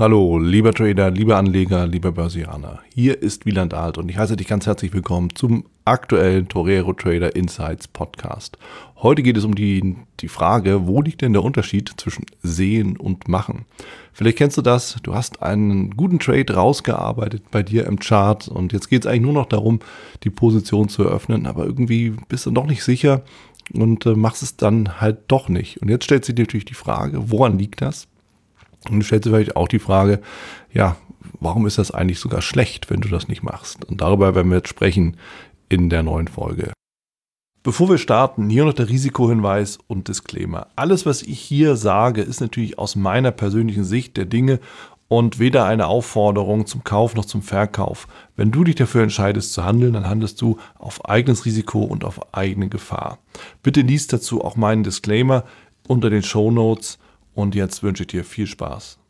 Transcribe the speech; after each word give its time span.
Hallo, 0.00 0.38
lieber 0.38 0.72
Trader, 0.72 1.10
lieber 1.10 1.36
Anleger, 1.36 1.86
lieber 1.86 2.10
Börsianer. 2.10 2.78
Hier 2.94 3.20
ist 3.20 3.44
Wieland 3.44 3.74
Alt 3.74 3.98
und 3.98 4.08
ich 4.08 4.16
heiße 4.16 4.34
dich 4.34 4.46
ganz 4.46 4.64
herzlich 4.64 4.94
willkommen 4.94 5.28
zum 5.34 5.66
aktuellen 5.84 6.48
Torero 6.48 6.94
Trader 6.94 7.36
Insights 7.36 7.86
Podcast. 7.86 8.56
Heute 8.96 9.22
geht 9.22 9.36
es 9.36 9.44
um 9.44 9.54
die, 9.54 9.96
die 10.20 10.28
Frage, 10.28 10.86
wo 10.86 11.02
liegt 11.02 11.20
denn 11.20 11.34
der 11.34 11.44
Unterschied 11.44 11.92
zwischen 11.98 12.24
Sehen 12.42 12.96
und 12.96 13.28
Machen? 13.28 13.66
Vielleicht 14.14 14.38
kennst 14.38 14.56
du 14.56 14.62
das, 14.62 14.96
du 15.02 15.14
hast 15.14 15.42
einen 15.42 15.90
guten 15.90 16.18
Trade 16.18 16.54
rausgearbeitet 16.54 17.50
bei 17.50 17.62
dir 17.62 17.84
im 17.84 17.98
Chart 17.98 18.48
und 18.48 18.72
jetzt 18.72 18.88
geht 18.88 19.04
es 19.04 19.06
eigentlich 19.06 19.20
nur 19.20 19.34
noch 19.34 19.50
darum, 19.50 19.80
die 20.22 20.30
Position 20.30 20.88
zu 20.88 21.04
eröffnen, 21.04 21.44
aber 21.44 21.66
irgendwie 21.66 22.14
bist 22.30 22.46
du 22.46 22.50
noch 22.50 22.64
nicht 22.64 22.84
sicher 22.84 23.20
und 23.74 24.06
äh, 24.06 24.14
machst 24.14 24.42
es 24.42 24.56
dann 24.56 24.98
halt 24.98 25.18
doch 25.28 25.50
nicht. 25.50 25.82
Und 25.82 25.90
jetzt 25.90 26.04
stellt 26.04 26.24
sich 26.24 26.38
natürlich 26.38 26.64
die 26.64 26.72
Frage, 26.72 27.30
woran 27.30 27.58
liegt 27.58 27.82
das? 27.82 28.08
Und 28.88 29.00
du 29.00 29.04
stellst 29.04 29.26
dir 29.26 29.30
vielleicht 29.30 29.56
auch 29.56 29.68
die 29.68 29.78
Frage, 29.78 30.20
ja, 30.72 30.96
warum 31.40 31.66
ist 31.66 31.78
das 31.78 31.90
eigentlich 31.90 32.18
sogar 32.18 32.42
schlecht, 32.42 32.90
wenn 32.90 33.00
du 33.00 33.08
das 33.08 33.28
nicht 33.28 33.42
machst? 33.42 33.84
Und 33.84 34.00
darüber 34.00 34.34
werden 34.34 34.50
wir 34.50 34.58
jetzt 34.58 34.68
sprechen 34.68 35.16
in 35.68 35.90
der 35.90 36.02
neuen 36.02 36.28
Folge. 36.28 36.72
Bevor 37.62 37.90
wir 37.90 37.98
starten, 37.98 38.48
hier 38.48 38.64
noch 38.64 38.72
der 38.72 38.88
Risikohinweis 38.88 39.78
und 39.86 40.08
Disclaimer. 40.08 40.68
Alles, 40.76 41.04
was 41.04 41.20
ich 41.20 41.38
hier 41.40 41.76
sage, 41.76 42.22
ist 42.22 42.40
natürlich 42.40 42.78
aus 42.78 42.96
meiner 42.96 43.32
persönlichen 43.32 43.84
Sicht 43.84 44.16
der 44.16 44.24
Dinge 44.24 44.60
und 45.08 45.40
weder 45.40 45.66
eine 45.66 45.88
Aufforderung 45.88 46.66
zum 46.66 46.84
Kauf 46.84 47.14
noch 47.16 47.24
zum 47.24 47.42
Verkauf. 47.42 48.06
Wenn 48.36 48.52
du 48.52 48.62
dich 48.62 48.76
dafür 48.76 49.02
entscheidest 49.02 49.52
zu 49.52 49.64
handeln, 49.64 49.92
dann 49.92 50.08
handelst 50.08 50.40
du 50.40 50.56
auf 50.78 51.04
eigenes 51.04 51.44
Risiko 51.44 51.82
und 51.82 52.04
auf 52.04 52.32
eigene 52.32 52.68
Gefahr. 52.68 53.18
Bitte 53.62 53.80
liest 53.80 54.12
dazu 54.12 54.42
auch 54.42 54.54
meinen 54.54 54.84
Disclaimer 54.84 55.44
unter 55.88 56.10
den 56.10 56.22
Show 56.22 56.52
Notes 56.52 56.99
und 57.34 57.54
jetzt 57.54 57.82
wünsche 57.82 58.02
ich 58.02 58.08
dir 58.08 58.24
viel 58.24 58.46
Spaß. 58.46 59.00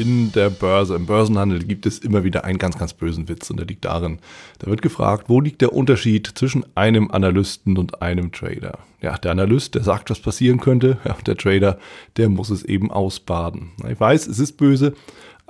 in 0.00 0.32
der 0.32 0.48
Börse, 0.48 0.94
im 0.94 1.04
Börsenhandel 1.04 1.62
gibt 1.62 1.84
es 1.84 1.98
immer 1.98 2.24
wieder 2.24 2.44
einen 2.44 2.58
ganz, 2.58 2.78
ganz 2.78 2.94
bösen 2.94 3.28
Witz 3.28 3.50
und 3.50 3.58
der 3.58 3.66
liegt 3.66 3.84
darin, 3.84 4.18
da 4.58 4.68
wird 4.68 4.80
gefragt, 4.80 5.24
wo 5.28 5.42
liegt 5.42 5.60
der 5.60 5.74
Unterschied 5.74 6.26
zwischen 6.26 6.64
einem 6.74 7.10
Analysten 7.10 7.76
und 7.76 8.00
einem 8.00 8.32
Trader? 8.32 8.78
Ja, 9.02 9.18
der 9.18 9.32
Analyst, 9.32 9.74
der 9.74 9.84
sagt, 9.84 10.08
was 10.08 10.20
passieren 10.20 10.58
könnte, 10.58 10.96
ja, 11.04 11.14
der 11.26 11.36
Trader, 11.36 11.78
der 12.16 12.30
muss 12.30 12.48
es 12.48 12.64
eben 12.64 12.90
ausbaden. 12.90 13.72
Ich 13.90 14.00
weiß, 14.00 14.26
es 14.26 14.38
ist 14.38 14.56
böse, 14.56 14.94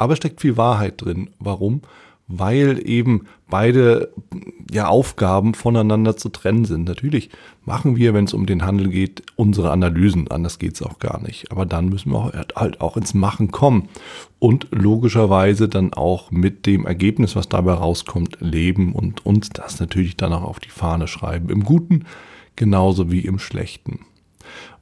aber 0.01 0.17
steckt 0.17 0.41
viel 0.41 0.57
Wahrheit 0.57 1.03
drin. 1.03 1.31
Warum? 1.39 1.83
Weil 2.27 2.81
eben 2.89 3.27
beide 3.51 4.13
ja, 4.71 4.87
Aufgaben 4.87 5.53
voneinander 5.55 6.17
zu 6.17 6.29
trennen 6.29 6.65
sind. 6.65 6.85
Natürlich 6.85 7.29
machen 7.65 7.97
wir, 7.97 8.15
wenn 8.15 8.25
es 8.25 8.33
um 8.33 8.47
den 8.47 8.65
Handel 8.65 8.89
geht, 8.89 9.23
unsere 9.37 9.73
Analysen. 9.73 10.29
Anders 10.29 10.59
geht 10.59 10.75
es 10.75 10.83
auch 10.83 11.01
gar 11.01 11.21
nicht. 11.21 11.51
Aber 11.51 11.67
dann 11.67 11.89
müssen 11.89 12.13
wir 12.13 12.33
halt 12.55 12.81
auch 12.81 12.97
ins 12.97 13.15
Machen 13.15 13.51
kommen 13.51 13.89
und 14.39 14.69
logischerweise 14.71 15.69
dann 15.69 15.93
auch 15.93 16.31
mit 16.31 16.67
dem 16.67 16.87
Ergebnis, 16.87 17.37
was 17.37 17.49
dabei 17.49 17.73
rauskommt, 17.73 18.39
leben 18.41 18.95
und 18.95 19.27
uns 19.27 19.51
das 19.51 19.81
natürlich 19.81 20.17
dann 20.17 20.33
auch 20.33 20.45
auf 20.45 20.61
die 20.61 20.71
Fahne 20.71 21.09
schreiben. 21.09 21.51
Im 21.51 21.65
Guten 21.65 22.05
genauso 22.57 23.11
wie 23.11 23.21
im 23.21 23.39
Schlechten. 23.39 24.01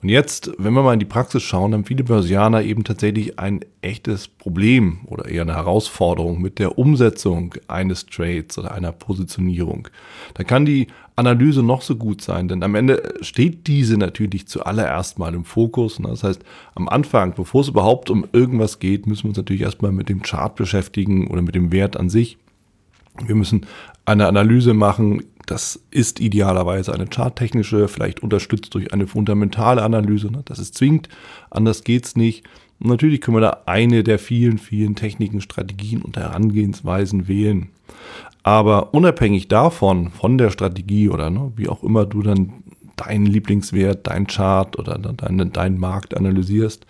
Und 0.00 0.10
jetzt, 0.10 0.52
wenn 0.58 0.74
wir 0.74 0.82
mal 0.82 0.92
in 0.92 1.00
die 1.00 1.04
Praxis 1.04 1.42
schauen, 1.42 1.72
haben 1.72 1.84
viele 1.84 2.04
Börsianer 2.04 2.62
eben 2.62 2.84
tatsächlich 2.84 3.38
ein 3.38 3.60
echtes 3.82 4.28
Problem 4.28 4.98
oder 5.06 5.28
eher 5.28 5.42
eine 5.42 5.56
Herausforderung 5.56 6.40
mit 6.40 6.60
der 6.60 6.78
Umsetzung 6.78 7.54
eines 7.66 8.06
Trades 8.06 8.58
oder 8.58 8.72
einer 8.72 8.92
Positionierung. 8.92 9.88
Da 10.34 10.44
kann 10.44 10.64
die 10.64 10.86
Analyse 11.16 11.64
noch 11.64 11.82
so 11.82 11.96
gut 11.96 12.22
sein, 12.22 12.46
denn 12.46 12.62
am 12.62 12.76
Ende 12.76 13.14
steht 13.22 13.66
diese 13.66 13.96
natürlich 13.96 14.46
zuallererst 14.46 15.18
mal 15.18 15.34
im 15.34 15.44
Fokus. 15.44 15.98
Das 16.00 16.22
heißt, 16.22 16.44
am 16.76 16.88
Anfang, 16.88 17.34
bevor 17.34 17.62
es 17.62 17.68
überhaupt 17.68 18.08
um 18.08 18.24
irgendwas 18.32 18.78
geht, 18.78 19.08
müssen 19.08 19.24
wir 19.24 19.30
uns 19.30 19.38
natürlich 19.38 19.62
erstmal 19.62 19.90
mit 19.90 20.08
dem 20.08 20.22
Chart 20.22 20.54
beschäftigen 20.54 21.26
oder 21.26 21.42
mit 21.42 21.56
dem 21.56 21.72
Wert 21.72 21.96
an 21.96 22.08
sich. 22.08 22.38
Wir 23.26 23.34
müssen 23.34 23.66
eine 24.04 24.26
Analyse 24.26 24.74
machen, 24.74 25.24
das 25.46 25.80
ist 25.90 26.20
idealerweise 26.20 26.92
eine 26.92 27.06
charttechnische, 27.06 27.88
vielleicht 27.88 28.22
unterstützt 28.22 28.74
durch 28.74 28.92
eine 28.92 29.06
fundamentale 29.06 29.82
Analyse. 29.82 30.30
Ne? 30.30 30.42
Das 30.44 30.58
ist 30.58 30.74
zwingend, 30.74 31.08
anders 31.50 31.84
geht's 31.84 32.16
nicht. 32.16 32.44
Und 32.80 32.90
natürlich 32.90 33.20
können 33.20 33.38
wir 33.38 33.40
da 33.40 33.62
eine 33.66 34.04
der 34.04 34.18
vielen, 34.18 34.58
vielen 34.58 34.94
Techniken, 34.94 35.40
Strategien 35.40 36.02
und 36.02 36.16
Herangehensweisen 36.16 37.28
wählen. 37.28 37.70
Aber 38.42 38.94
unabhängig 38.94 39.48
davon, 39.48 40.10
von 40.10 40.38
der 40.38 40.50
Strategie 40.50 41.08
oder 41.08 41.30
ne, 41.30 41.52
wie 41.56 41.68
auch 41.68 41.82
immer 41.82 42.06
du 42.06 42.22
dann 42.22 42.52
deinen 42.98 43.26
Lieblingswert, 43.26 44.06
dein 44.06 44.26
Chart 44.26 44.78
oder 44.78 44.98
deinen, 44.98 45.52
deinen 45.52 45.78
Markt 45.78 46.16
analysierst, 46.16 46.86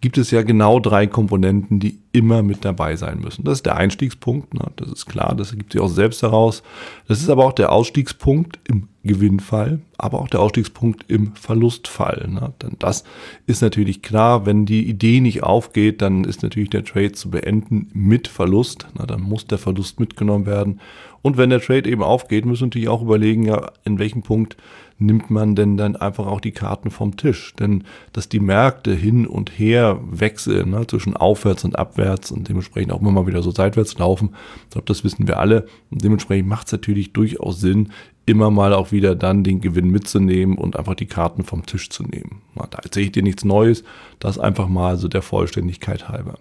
gibt 0.00 0.18
es 0.18 0.30
ja 0.30 0.42
genau 0.42 0.80
drei 0.80 1.06
Komponenten, 1.06 1.80
die 1.80 1.98
immer 2.12 2.42
mit 2.42 2.64
dabei 2.64 2.96
sein 2.96 3.20
müssen. 3.20 3.44
Das 3.44 3.58
ist 3.58 3.66
der 3.66 3.76
Einstiegspunkt, 3.76 4.54
ne? 4.54 4.70
das 4.76 4.90
ist 4.90 5.06
klar, 5.06 5.34
das 5.36 5.52
gibt 5.52 5.72
sich 5.72 5.80
auch 5.80 5.88
selbst 5.88 6.22
heraus. 6.22 6.62
Das 7.06 7.20
ist 7.20 7.28
aber 7.28 7.44
auch 7.44 7.52
der 7.52 7.72
Ausstiegspunkt 7.72 8.58
im 8.64 8.88
Gewinnfall, 9.04 9.80
aber 9.96 10.20
auch 10.20 10.28
der 10.28 10.40
Ausstiegspunkt 10.40 11.04
im 11.08 11.34
Verlustfall. 11.34 12.28
Ne? 12.28 12.52
Denn 12.62 12.76
das 12.78 13.04
ist 13.46 13.62
natürlich 13.62 14.02
klar, 14.02 14.46
wenn 14.46 14.66
die 14.66 14.88
Idee 14.88 15.20
nicht 15.20 15.42
aufgeht, 15.42 16.02
dann 16.02 16.24
ist 16.24 16.42
natürlich 16.42 16.70
der 16.70 16.84
Trade 16.84 17.12
zu 17.12 17.30
beenden 17.30 17.90
mit 17.92 18.28
Verlust. 18.28 18.86
Na, 18.96 19.06
dann 19.06 19.22
muss 19.22 19.46
der 19.46 19.58
Verlust 19.58 19.98
mitgenommen 19.98 20.46
werden. 20.46 20.80
Und 21.22 21.36
wenn 21.36 21.50
der 21.50 21.60
Trade 21.60 21.90
eben 21.90 22.02
aufgeht, 22.02 22.44
müssen 22.44 22.62
wir 22.62 22.66
natürlich 22.66 22.88
auch 22.88 23.02
überlegen, 23.02 23.44
ja, 23.44 23.72
in 23.84 23.98
welchem 23.98 24.22
Punkt 24.22 24.56
nimmt 24.98 25.30
man 25.30 25.54
denn 25.54 25.76
dann 25.76 25.96
einfach 25.96 26.26
auch 26.26 26.40
die 26.40 26.52
Karten 26.52 26.90
vom 26.90 27.16
Tisch? 27.16 27.54
Denn 27.58 27.84
dass 28.12 28.28
die 28.28 28.40
Märkte 28.40 28.94
hin 28.94 29.26
und 29.26 29.58
her 29.58 30.00
wechseln, 30.10 30.70
ne, 30.70 30.86
zwischen 30.86 31.16
aufwärts 31.16 31.64
und 31.64 31.78
abwärts 31.78 32.30
und 32.30 32.48
dementsprechend 32.48 32.92
auch 32.92 33.00
immer 33.00 33.12
mal 33.12 33.26
wieder 33.26 33.42
so 33.42 33.50
seitwärts 33.50 33.98
laufen, 33.98 34.34
ich 34.64 34.70
glaube, 34.70 34.86
das 34.86 35.04
wissen 35.04 35.28
wir 35.28 35.38
alle. 35.38 35.66
Und 35.90 36.04
dementsprechend 36.04 36.48
macht 36.48 36.66
es 36.66 36.72
natürlich 36.72 37.12
durchaus 37.12 37.60
Sinn, 37.60 37.92
immer 38.26 38.50
mal 38.50 38.74
auch 38.74 38.92
wieder 38.92 39.14
dann 39.14 39.42
den 39.42 39.60
Gewinn 39.60 39.88
mitzunehmen 39.88 40.58
und 40.58 40.76
einfach 40.76 40.94
die 40.94 41.06
Karten 41.06 41.44
vom 41.44 41.64
Tisch 41.64 41.88
zu 41.88 42.02
nehmen. 42.02 42.42
Na, 42.54 42.66
da 42.70 42.78
erzähle 42.78 43.06
ich 43.06 43.12
dir 43.12 43.22
nichts 43.22 43.44
Neues, 43.44 43.84
das 44.18 44.38
einfach 44.38 44.68
mal 44.68 44.98
so 44.98 45.08
der 45.08 45.22
Vollständigkeit 45.22 46.08
halber. 46.08 46.38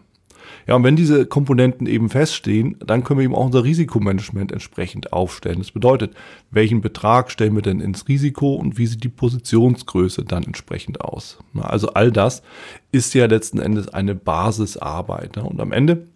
Ja, 0.67 0.75
und 0.75 0.83
wenn 0.83 0.95
diese 0.95 1.25
Komponenten 1.25 1.87
eben 1.87 2.09
feststehen, 2.09 2.77
dann 2.85 3.03
können 3.03 3.19
wir 3.19 3.25
eben 3.25 3.35
auch 3.35 3.45
unser 3.45 3.63
Risikomanagement 3.63 4.51
entsprechend 4.51 5.13
aufstellen. 5.13 5.59
Das 5.59 5.71
bedeutet, 5.71 6.13
welchen 6.51 6.81
Betrag 6.81 7.31
stellen 7.31 7.55
wir 7.55 7.61
denn 7.61 7.79
ins 7.79 8.07
Risiko 8.07 8.55
und 8.55 8.77
wie 8.77 8.87
sieht 8.87 9.03
die 9.03 9.09
Positionsgröße 9.09 10.25
dann 10.25 10.43
entsprechend 10.43 11.01
aus. 11.01 11.37
Also 11.59 11.89
all 11.89 12.11
das 12.11 12.43
ist 12.91 13.13
ja 13.13 13.25
letzten 13.25 13.59
Endes 13.59 13.89
eine 13.89 14.15
Basisarbeit. 14.15 15.37
Und 15.37 15.59
am 15.59 15.71
Ende 15.71 16.07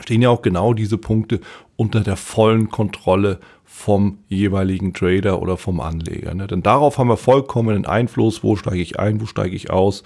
stehen 0.00 0.22
ja 0.22 0.30
auch 0.30 0.42
genau 0.42 0.74
diese 0.74 0.98
Punkte 0.98 1.40
unter 1.76 2.00
der 2.00 2.16
vollen 2.16 2.68
Kontrolle 2.70 3.38
vom 3.64 4.18
jeweiligen 4.28 4.92
Trader 4.92 5.40
oder 5.40 5.56
vom 5.56 5.80
Anleger. 5.80 6.34
Ne? 6.34 6.46
Denn 6.46 6.62
darauf 6.62 6.98
haben 6.98 7.08
wir 7.08 7.16
vollkommenen 7.16 7.86
Einfluss, 7.86 8.44
wo 8.44 8.56
steige 8.56 8.82
ich 8.82 8.98
ein, 8.98 9.20
wo 9.20 9.26
steige 9.26 9.56
ich 9.56 9.70
aus 9.70 10.04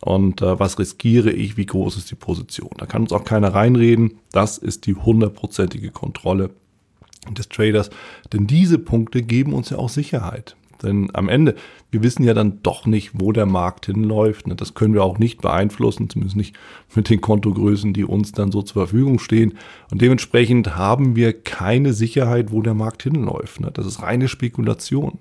und 0.00 0.42
äh, 0.42 0.58
was 0.58 0.78
riskiere 0.78 1.30
ich, 1.30 1.56
wie 1.56 1.66
groß 1.66 1.96
ist 1.96 2.10
die 2.10 2.16
Position. 2.16 2.70
Da 2.78 2.86
kann 2.86 3.02
uns 3.02 3.12
auch 3.12 3.24
keiner 3.24 3.54
reinreden. 3.54 4.18
Das 4.32 4.58
ist 4.58 4.86
die 4.86 4.94
hundertprozentige 4.94 5.90
Kontrolle 5.90 6.50
des 7.30 7.48
Traders, 7.48 7.90
denn 8.32 8.46
diese 8.46 8.78
Punkte 8.78 9.22
geben 9.22 9.52
uns 9.52 9.70
ja 9.70 9.78
auch 9.78 9.88
Sicherheit. 9.88 10.56
Denn 10.82 11.08
am 11.14 11.28
Ende, 11.28 11.54
wir 11.90 12.02
wissen 12.02 12.24
ja 12.24 12.34
dann 12.34 12.62
doch 12.62 12.86
nicht, 12.86 13.12
wo 13.14 13.32
der 13.32 13.46
Markt 13.46 13.86
hinläuft. 13.86 14.46
Das 14.56 14.74
können 14.74 14.94
wir 14.94 15.04
auch 15.04 15.18
nicht 15.18 15.40
beeinflussen, 15.40 16.10
zumindest 16.10 16.36
nicht 16.36 16.56
mit 16.94 17.08
den 17.08 17.20
Kontogrößen, 17.20 17.92
die 17.92 18.04
uns 18.04 18.32
dann 18.32 18.52
so 18.52 18.62
zur 18.62 18.86
Verfügung 18.86 19.18
stehen. 19.18 19.54
Und 19.90 20.02
dementsprechend 20.02 20.76
haben 20.76 21.16
wir 21.16 21.32
keine 21.32 21.92
Sicherheit, 21.92 22.52
wo 22.52 22.62
der 22.62 22.74
Markt 22.74 23.02
hinläuft. 23.02 23.60
Das 23.74 23.86
ist 23.86 24.02
reine 24.02 24.28
Spekulation. 24.28 25.18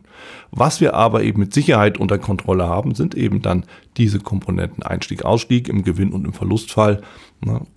Was 0.51 0.81
wir 0.81 0.93
aber 0.93 1.23
eben 1.23 1.39
mit 1.39 1.53
Sicherheit 1.53 1.97
unter 1.97 2.17
Kontrolle 2.17 2.67
haben, 2.67 2.95
sind 2.95 3.15
eben 3.15 3.41
dann 3.41 3.65
diese 3.97 4.19
Komponenten 4.19 4.83
Einstieg, 4.83 5.23
Ausstieg 5.23 5.69
im 5.69 5.83
Gewinn 5.83 6.11
und 6.11 6.25
im 6.25 6.33
Verlustfall. 6.33 7.01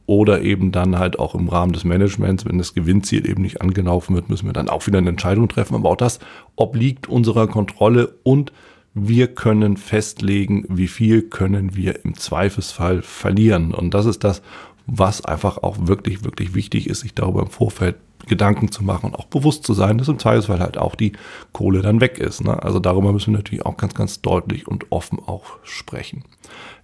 Oder 0.06 0.42
eben 0.42 0.72
dann 0.72 0.98
halt 0.98 1.18
auch 1.18 1.34
im 1.34 1.48
Rahmen 1.48 1.72
des 1.72 1.84
Managements, 1.84 2.46
wenn 2.46 2.58
das 2.58 2.74
Gewinnziel 2.74 3.28
eben 3.28 3.42
nicht 3.42 3.60
angelaufen 3.60 4.14
wird, 4.14 4.30
müssen 4.30 4.46
wir 4.46 4.54
dann 4.54 4.68
auch 4.68 4.86
wieder 4.86 4.98
eine 4.98 5.10
Entscheidung 5.10 5.48
treffen. 5.48 5.74
Aber 5.74 5.90
auch 5.90 5.96
das 5.96 6.20
obliegt 6.56 7.08
unserer 7.08 7.46
Kontrolle 7.48 8.14
und 8.22 8.52
wir 8.94 9.28
können 9.28 9.76
festlegen, 9.76 10.64
wie 10.68 10.88
viel 10.88 11.22
können 11.22 11.76
wir 11.76 12.04
im 12.04 12.14
Zweifelsfall 12.14 13.02
verlieren. 13.02 13.74
Und 13.74 13.94
das 13.94 14.06
ist 14.06 14.24
das, 14.24 14.42
was 14.86 15.24
einfach 15.24 15.58
auch 15.58 15.76
wirklich, 15.86 16.24
wirklich 16.24 16.54
wichtig 16.54 16.88
ist, 16.88 17.00
sich 17.00 17.14
darüber 17.14 17.42
im 17.42 17.50
Vorfeld 17.50 17.96
Gedanken 18.26 18.70
zu 18.72 18.82
machen 18.82 19.06
und 19.06 19.14
auch 19.16 19.26
bewusst 19.26 19.64
zu 19.64 19.74
sein, 19.74 19.98
dass 19.98 20.08
im 20.08 20.18
Zweifelsfall 20.18 20.60
halt 20.60 20.78
auch 20.78 20.94
die 20.94 21.12
Kohle 21.52 21.82
dann 21.82 22.00
weg 22.00 22.18
ist. 22.18 22.42
Ne? 22.42 22.62
Also 22.62 22.78
darüber 22.78 23.12
müssen 23.12 23.32
wir 23.32 23.38
natürlich 23.38 23.64
auch 23.64 23.76
ganz, 23.76 23.94
ganz 23.94 24.20
deutlich 24.20 24.66
und 24.66 24.90
offen 24.90 25.18
auch 25.18 25.44
sprechen. 25.62 26.24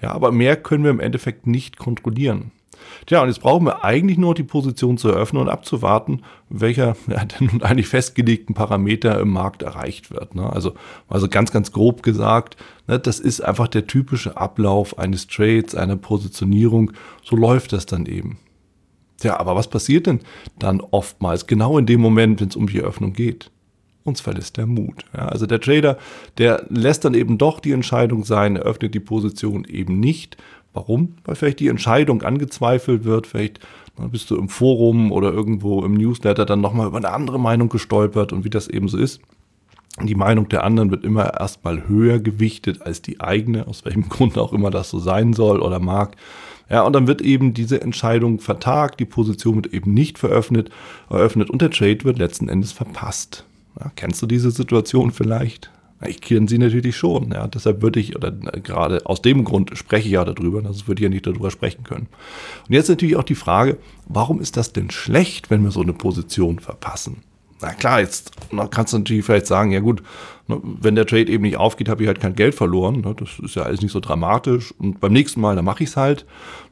Ja, 0.00 0.12
aber 0.12 0.32
mehr 0.32 0.56
können 0.56 0.84
wir 0.84 0.90
im 0.90 1.00
Endeffekt 1.00 1.46
nicht 1.46 1.76
kontrollieren. 1.76 2.50
Tja, 3.06 3.22
und 3.22 3.28
jetzt 3.28 3.40
brauchen 3.40 3.66
wir 3.66 3.84
eigentlich 3.84 4.18
nur 4.18 4.34
die 4.34 4.42
Position 4.42 4.98
zu 4.98 5.08
eröffnen 5.08 5.42
und 5.42 5.48
abzuwarten, 5.48 6.22
welcher 6.48 6.96
ja, 7.06 7.24
der 7.24 7.48
nun 7.48 7.62
eigentlich 7.62 7.88
festgelegten 7.88 8.54
Parameter 8.54 9.18
im 9.20 9.30
Markt 9.30 9.62
erreicht 9.62 10.10
wird. 10.10 10.34
Ne? 10.34 10.50
Also, 10.50 10.74
also 11.08 11.28
ganz, 11.28 11.52
ganz 11.52 11.72
grob 11.72 12.02
gesagt, 12.02 12.56
ne, 12.86 12.98
das 12.98 13.20
ist 13.20 13.40
einfach 13.40 13.68
der 13.68 13.86
typische 13.86 14.36
Ablauf 14.36 14.98
eines 14.98 15.26
Trades, 15.26 15.74
einer 15.74 15.96
Positionierung. 15.96 16.92
So 17.22 17.36
läuft 17.36 17.72
das 17.72 17.86
dann 17.86 18.06
eben. 18.06 18.38
Tja, 19.18 19.38
aber 19.38 19.54
was 19.54 19.68
passiert 19.68 20.06
denn 20.06 20.20
dann 20.58 20.80
oftmals 20.80 21.46
genau 21.46 21.78
in 21.78 21.86
dem 21.86 22.00
Moment, 22.00 22.40
wenn 22.40 22.48
es 22.48 22.56
um 22.56 22.66
die 22.66 22.78
Eröffnung 22.78 23.12
geht? 23.12 23.50
Uns 24.02 24.20
verlässt 24.20 24.58
der 24.58 24.66
Mut. 24.66 25.06
Ja, 25.16 25.28
also 25.28 25.46
der 25.46 25.60
Trader, 25.60 25.96
der 26.36 26.66
lässt 26.68 27.06
dann 27.06 27.14
eben 27.14 27.38
doch 27.38 27.58
die 27.58 27.72
Entscheidung 27.72 28.24
sein, 28.24 28.56
eröffnet 28.56 28.94
die 28.94 29.00
Position 29.00 29.64
eben 29.64 29.98
nicht, 29.98 30.36
Warum? 30.74 31.14
Weil 31.24 31.36
vielleicht 31.36 31.60
die 31.60 31.68
Entscheidung 31.68 32.22
angezweifelt 32.22 33.04
wird, 33.04 33.26
vielleicht 33.26 33.60
bist 34.10 34.30
du 34.30 34.36
im 34.36 34.48
Forum 34.48 35.12
oder 35.12 35.32
irgendwo 35.32 35.84
im 35.84 35.94
Newsletter 35.94 36.44
dann 36.44 36.60
nochmal 36.60 36.88
über 36.88 36.98
eine 36.98 37.12
andere 37.12 37.38
Meinung 37.38 37.68
gestolpert 37.68 38.32
und 38.32 38.44
wie 38.44 38.50
das 38.50 38.68
eben 38.68 38.88
so 38.88 38.98
ist. 38.98 39.20
Die 40.02 40.16
Meinung 40.16 40.48
der 40.48 40.64
anderen 40.64 40.90
wird 40.90 41.04
immer 41.04 41.38
erstmal 41.38 41.86
höher 41.86 42.18
gewichtet 42.18 42.82
als 42.82 43.00
die 43.00 43.20
eigene, 43.20 43.68
aus 43.68 43.84
welchem 43.84 44.08
Grund 44.08 44.36
auch 44.36 44.52
immer 44.52 44.70
das 44.70 44.90
so 44.90 44.98
sein 44.98 45.32
soll 45.32 45.60
oder 45.60 45.78
mag. 45.78 46.16
Ja, 46.68 46.82
und 46.82 46.94
dann 46.94 47.06
wird 47.06 47.22
eben 47.22 47.54
diese 47.54 47.80
Entscheidung 47.80 48.40
vertagt, 48.40 48.98
die 48.98 49.04
Position 49.04 49.56
wird 49.56 49.72
eben 49.72 49.94
nicht 49.94 50.18
veröffnet, 50.18 50.70
eröffnet 51.08 51.50
und 51.50 51.62
der 51.62 51.70
Trade 51.70 52.02
wird 52.02 52.18
letzten 52.18 52.48
Endes 52.48 52.72
verpasst. 52.72 53.44
Ja, 53.78 53.92
kennst 53.94 54.20
du 54.22 54.26
diese 54.26 54.50
Situation 54.50 55.12
vielleicht? 55.12 55.70
Ich 56.06 56.20
kenne 56.20 56.48
sie 56.48 56.58
natürlich 56.58 56.96
schon. 56.96 57.30
Ja. 57.32 57.46
Deshalb 57.46 57.82
würde 57.82 58.00
ich, 58.00 58.16
oder 58.16 58.30
gerade 58.30 59.06
aus 59.06 59.22
dem 59.22 59.44
Grund 59.44 59.76
spreche 59.76 60.06
ich 60.06 60.12
ja 60.12 60.24
darüber, 60.24 60.62
sonst 60.62 60.86
würde 60.88 61.00
ich 61.00 61.04
ja 61.04 61.08
nicht 61.08 61.26
darüber 61.26 61.50
sprechen 61.50 61.84
können. 61.84 62.08
Und 62.68 62.74
jetzt 62.74 62.88
natürlich 62.88 63.16
auch 63.16 63.24
die 63.24 63.34
Frage, 63.34 63.78
warum 64.06 64.40
ist 64.40 64.56
das 64.56 64.72
denn 64.72 64.90
schlecht, 64.90 65.50
wenn 65.50 65.62
wir 65.62 65.70
so 65.70 65.82
eine 65.82 65.92
Position 65.92 66.58
verpassen? 66.58 67.22
Na 67.60 67.72
klar, 67.72 68.00
jetzt 68.00 68.32
kannst 68.70 68.92
du 68.92 68.98
natürlich 68.98 69.24
vielleicht 69.24 69.46
sagen, 69.46 69.70
ja 69.70 69.80
gut, 69.80 70.02
ne, 70.48 70.60
wenn 70.62 70.96
der 70.96 71.06
Trade 71.06 71.30
eben 71.30 71.44
nicht 71.44 71.56
aufgeht, 71.56 71.88
habe 71.88 72.02
ich 72.02 72.08
halt 72.08 72.20
kein 72.20 72.34
Geld 72.34 72.54
verloren. 72.54 73.00
Ne, 73.00 73.14
das 73.16 73.38
ist 73.42 73.54
ja 73.54 73.62
alles 73.62 73.80
nicht 73.80 73.92
so 73.92 74.00
dramatisch. 74.00 74.74
Und 74.78 75.00
beim 75.00 75.12
nächsten 75.12 75.40
Mal, 75.40 75.56
dann 75.56 75.64
mache 75.64 75.82
ich 75.82 75.90
es 75.90 75.96
halt. 75.96 76.26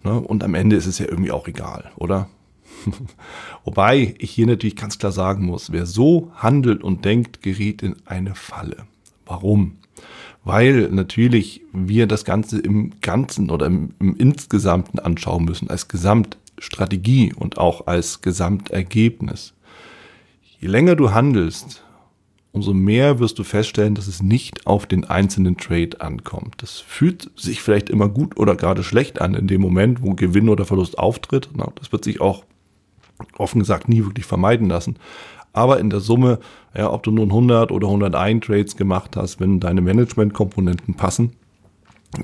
Ne, 0.05 0.21
und 0.21 0.45
am 0.45 0.55
Ende 0.55 0.77
ist 0.77 0.87
es 0.87 0.99
ja 0.99 1.07
irgendwie 1.09 1.31
auch 1.31 1.49
egal, 1.49 1.93
oder? 1.97 2.29
Wobei 3.65 4.15
ich 4.19 4.33
hier 4.33 4.47
natürlich 4.47 4.77
ganz 4.77 4.99
klar 4.99 5.13
sagen 5.13 5.47
muss, 5.47 5.73
wer 5.73 5.87
so 5.87 6.31
handelt 6.35 6.83
und 6.83 7.05
denkt, 7.05 7.43
gerät 7.43 7.83
in 7.83 7.97
eine 8.05 8.35
Falle. 8.35 8.85
Warum? 9.32 9.79
Weil 10.44 10.90
natürlich 10.90 11.62
wir 11.73 12.06
das 12.06 12.26
Ganze 12.26 12.61
im 12.61 13.00
Ganzen 13.00 13.49
oder 13.49 13.64
im, 13.64 13.94
im 13.99 14.14
Insgesamten 14.14 14.99
anschauen 14.99 15.46
müssen, 15.46 15.70
als 15.70 15.88
Gesamtstrategie 15.88 17.32
und 17.32 17.56
auch 17.56 17.87
als 17.87 18.20
Gesamtergebnis. 18.20 19.55
Je 20.61 20.69
länger 20.69 20.96
du 20.96 21.12
handelst, 21.12 21.82
umso 22.52 22.75
mehr 22.75 23.20
wirst 23.20 23.38
du 23.38 23.43
feststellen, 23.43 23.94
dass 23.94 24.06
es 24.06 24.23
nicht 24.23 24.67
auf 24.67 24.84
den 24.84 25.06
einzelnen 25.06 25.56
Trade 25.56 26.02
ankommt. 26.02 26.56
Das 26.58 26.79
fühlt 26.79 27.31
sich 27.34 27.62
vielleicht 27.62 27.88
immer 27.88 28.11
gut 28.11 28.37
oder 28.37 28.55
gerade 28.55 28.84
schlecht 28.84 29.19
an 29.19 29.34
in 29.34 29.46
dem 29.46 29.62
Moment, 29.62 30.02
wo 30.02 30.12
Gewinn 30.12 30.50
oder 30.50 30.67
Verlust 30.67 30.99
auftritt. 30.99 31.49
Das 31.76 31.90
wird 31.90 32.05
sich 32.05 32.20
auch 32.20 32.44
offen 33.38 33.61
gesagt 33.61 33.88
nie 33.88 34.05
wirklich 34.05 34.26
vermeiden 34.26 34.69
lassen. 34.69 34.96
Aber 35.53 35.79
in 35.81 35.91
der 35.91 36.01
Summe, 36.01 36.39
ja, 36.75 36.91
ob 36.91 37.03
du 37.03 37.11
nun 37.11 37.31
100 37.31 37.71
oder 37.71 37.87
101 37.87 38.47
Trades 38.47 38.77
gemacht 38.77 39.17
hast, 39.17 39.41
wenn 39.41 39.61
deine 39.61 39.83
Management-Komponenten 39.83 40.95
passen, 40.95 41.33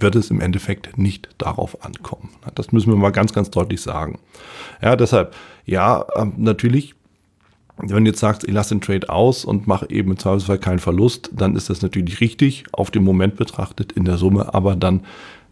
wird 0.00 0.16
es 0.16 0.30
im 0.30 0.40
Endeffekt 0.40 0.98
nicht 0.98 1.28
darauf 1.38 1.84
ankommen. 1.84 2.30
Das 2.54 2.72
müssen 2.72 2.92
wir 2.92 2.96
mal 2.96 3.10
ganz, 3.10 3.32
ganz 3.32 3.50
deutlich 3.50 3.80
sagen. 3.80 4.18
Ja, 4.82 4.96
deshalb, 4.96 5.34
ja, 5.64 6.04
ähm, 6.16 6.34
natürlich, 6.36 6.94
wenn 7.78 8.04
du 8.04 8.10
jetzt 8.10 8.20
sagst, 8.20 8.44
ich 8.44 8.52
lasse 8.52 8.74
den 8.74 8.80
Trade 8.80 9.08
aus 9.08 9.44
und 9.44 9.66
mache 9.66 9.88
eben 9.90 10.10
im 10.10 10.18
Zweifelsfall 10.18 10.58
keinen 10.58 10.78
Verlust, 10.78 11.30
dann 11.32 11.56
ist 11.56 11.70
das 11.70 11.80
natürlich 11.80 12.20
richtig, 12.20 12.64
auf 12.72 12.90
den 12.90 13.04
Moment 13.04 13.36
betrachtet, 13.36 13.92
in 13.92 14.04
der 14.04 14.18
Summe, 14.18 14.52
aber 14.52 14.76
dann 14.76 15.04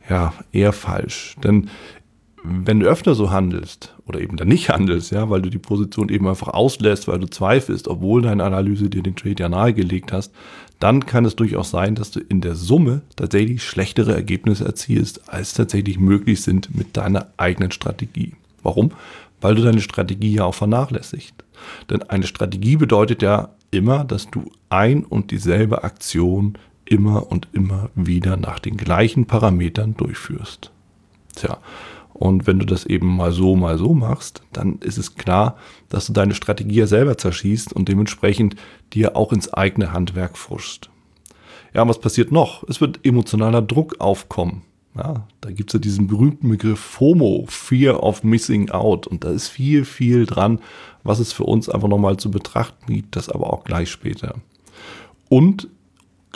ja 0.09 0.33
eher 0.53 0.73
falsch. 0.73 1.37
Denn 1.43 1.71
wenn 2.49 2.81
du 2.81 2.87
öfter 2.87 3.15
so 3.15 3.31
handelst 3.31 3.95
oder 4.07 4.21
eben 4.21 4.37
dann 4.37 4.49
nicht 4.49 4.69
handelst, 4.69 5.11
ja, 5.11 5.29
weil 5.31 5.43
du 5.43 5.51
die 5.51 5.59
Position 5.59 6.09
eben 6.09 6.29
einfach 6.29 6.49
auslässt, 6.49 7.09
weil 7.09 7.19
du 7.19 7.27
zweifelst, 7.27 7.89
obwohl 7.89 8.23
deine 8.23 8.45
Analyse 8.45 8.89
dir 8.89 9.03
den 9.03 9.17
Trade 9.17 9.37
ja 9.39 9.49
nahegelegt 9.49 10.13
hast, 10.13 10.33
dann 10.79 11.07
kann 11.07 11.25
es 11.25 11.37
durchaus 11.37 11.71
sein, 11.71 11.95
dass 11.95 12.11
du 12.11 12.21
in 12.21 12.41
der 12.41 12.55
Summe 12.55 13.03
tatsächlich 13.17 13.65
schlechtere 13.65 14.15
Ergebnisse 14.15 14.65
erzielst, 14.65 15.33
als 15.33 15.55
tatsächlich 15.55 15.99
möglich 15.99 16.43
sind 16.43 16.75
mit 16.75 16.97
deiner 16.97 17.29
eigenen 17.37 17.71
Strategie. 17.71 18.35
Warum? 18.63 18.93
Weil 19.41 19.55
du 19.55 19.63
deine 19.63 19.81
Strategie 19.81 20.35
ja 20.35 20.45
auch 20.45 20.55
vernachlässigt. 20.55 21.35
Denn 21.91 22.03
eine 22.03 22.27
Strategie 22.27 22.77
bedeutet 22.77 23.23
ja 23.23 23.51
immer, 23.71 24.05
dass 24.05 24.31
du 24.31 24.51
ein 24.69 25.05
und 25.05 25.31
dieselbe 25.31 25.85
Aktion 25.85 26.59
immer 26.85 27.31
und 27.31 27.49
immer 27.53 27.91
wieder 27.95 28.37
nach 28.37 28.59
den 28.59 28.77
gleichen 28.77 29.27
Parametern 29.27 29.97
durchführst. 29.97 30.71
Tja, 31.35 31.59
und 32.19 32.47
wenn 32.47 32.59
du 32.59 32.65
das 32.65 32.87
eben 32.87 33.15
mal 33.15 33.31
so, 33.31 33.57
mal 33.57 33.77
so 33.77 33.93
machst, 33.93 34.43
dann 34.53 34.79
ist 34.79 34.97
es 34.97 35.17
klar, 35.17 35.57
dass 35.91 36.07
du 36.07 36.15
deine 36.15 36.35
Strategie 36.35 36.77
ja 36.77 36.87
selber 36.87 37.19
zerschießt 37.19 37.73
und 37.75 37.89
dementsprechend 37.89 38.57
dir 38.95 39.17
auch 39.17 39.33
ins 39.33 39.53
eigene 39.53 39.93
Handwerk 39.93 40.39
fuschst. 40.39 40.89
Ja, 41.75 41.87
was 41.87 42.01
passiert 42.01 42.33
noch? 42.33 42.65
Es 42.69 42.81
wird 42.81 43.01
emotionaler 43.05 43.61
Druck 43.61 44.01
aufkommen. 44.01 44.63
Ja, 44.97 45.27
da 45.43 45.51
gibt 45.51 45.69
es 45.69 45.75
ja 45.75 45.79
diesen 45.79 46.07
berühmten 46.07 46.49
Begriff 46.49 46.81
FOMO, 46.81 47.45
Fear 47.49 48.03
of 48.03 48.25
Missing 48.25 48.71
Out. 48.71 49.07
Und 49.07 49.25
da 49.25 49.31
ist 49.31 49.49
viel, 49.49 49.85
viel 49.85 50.25
dran, 50.25 50.61
was 51.03 51.19
es 51.19 51.35
für 51.35 51.45
uns 51.45 51.69
einfach 51.69 51.89
nochmal 51.89 52.17
zu 52.17 52.31
betrachten 52.31 52.95
gibt, 52.95 53.15
das 53.15 53.29
aber 53.29 53.53
auch 53.53 53.65
gleich 53.65 53.91
später. 53.91 54.37
Und 55.29 55.69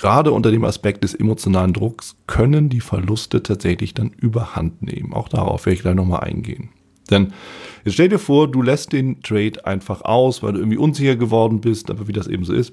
gerade 0.00 0.32
unter 0.32 0.50
dem 0.50 0.64
Aspekt 0.64 1.04
des 1.04 1.14
emotionalen 1.14 1.72
Drucks 1.72 2.16
können 2.26 2.68
die 2.68 2.80
Verluste 2.80 3.42
tatsächlich 3.42 3.94
dann 3.94 4.10
überhand 4.10 4.82
nehmen. 4.82 5.12
Auch 5.12 5.28
darauf 5.28 5.66
werde 5.66 5.74
ich 5.74 5.82
gleich 5.82 5.94
nochmal 5.94 6.20
eingehen. 6.20 6.70
Denn 7.10 7.32
jetzt 7.84 7.94
stell 7.94 8.08
dir 8.08 8.18
vor, 8.18 8.50
du 8.50 8.62
lässt 8.62 8.92
den 8.92 9.20
Trade 9.22 9.64
einfach 9.66 10.02
aus, 10.02 10.42
weil 10.42 10.52
du 10.52 10.58
irgendwie 10.58 10.78
unsicher 10.78 11.16
geworden 11.16 11.60
bist, 11.60 11.90
aber 11.90 12.08
wie 12.08 12.12
das 12.12 12.28
eben 12.28 12.44
so 12.44 12.52
ist, 12.52 12.72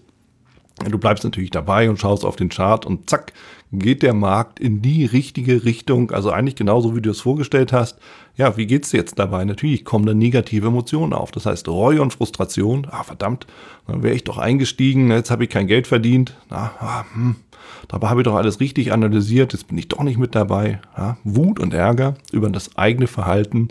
Du 0.86 1.00
bleibst 1.00 1.24
natürlich 1.24 1.50
dabei 1.50 1.90
und 1.90 2.00
schaust 2.00 2.24
auf 2.24 2.36
den 2.36 2.50
Chart 2.50 2.86
und 2.86 3.10
zack, 3.10 3.34
geht 3.72 4.04
der 4.04 4.14
Markt 4.14 4.60
in 4.60 4.82
die 4.82 5.06
richtige 5.06 5.66
Richtung. 5.66 6.12
Also 6.12 6.32
eigentlich 6.32 6.56
genauso, 6.56 6.96
wie 6.96 7.02
du 7.02 7.10
es 7.10 7.22
vorgestellt 7.22 7.74
hast. 7.74 7.98
Ja, 8.36 8.58
wie 8.58 8.68
geht's 8.68 8.92
jetzt 8.92 9.18
dabei? 9.18 9.44
Natürlich 9.44 9.86
kommen 9.86 10.06
da 10.06 10.14
negative 10.14 10.68
Emotionen 10.68 11.14
auf. 11.14 11.32
Das 11.32 11.48
heißt 11.48 11.68
Reue 11.68 12.02
und 12.02 12.14
Frustration. 12.14 12.88
Ah, 12.92 13.04
verdammt, 13.04 13.48
dann 13.88 14.04
wäre 14.04 14.16
ich 14.16 14.24
doch 14.24 14.38
eingestiegen. 14.38 15.10
Jetzt 15.10 15.32
habe 15.32 15.46
ich 15.46 15.50
kein 15.50 15.68
Geld 15.68 15.88
verdient. 15.88 16.36
Ah, 16.50 16.70
ah, 16.80 17.06
hm. 17.14 17.36
Dabei 17.88 18.10
habe 18.10 18.22
ich 18.22 18.26
doch 18.26 18.36
alles 18.36 18.60
richtig 18.60 18.94
analysiert. 18.94 19.54
Jetzt 19.54 19.68
bin 19.68 19.78
ich 19.78 19.88
doch 19.88 20.04
nicht 20.04 20.20
mit 20.20 20.36
dabei. 20.36 20.80
Ja, 20.96 21.18
Wut 21.24 21.60
und 21.60 21.74
Ärger 21.74 22.16
über 22.32 22.50
das 22.50 22.78
eigene 22.78 23.08
Verhalten 23.08 23.70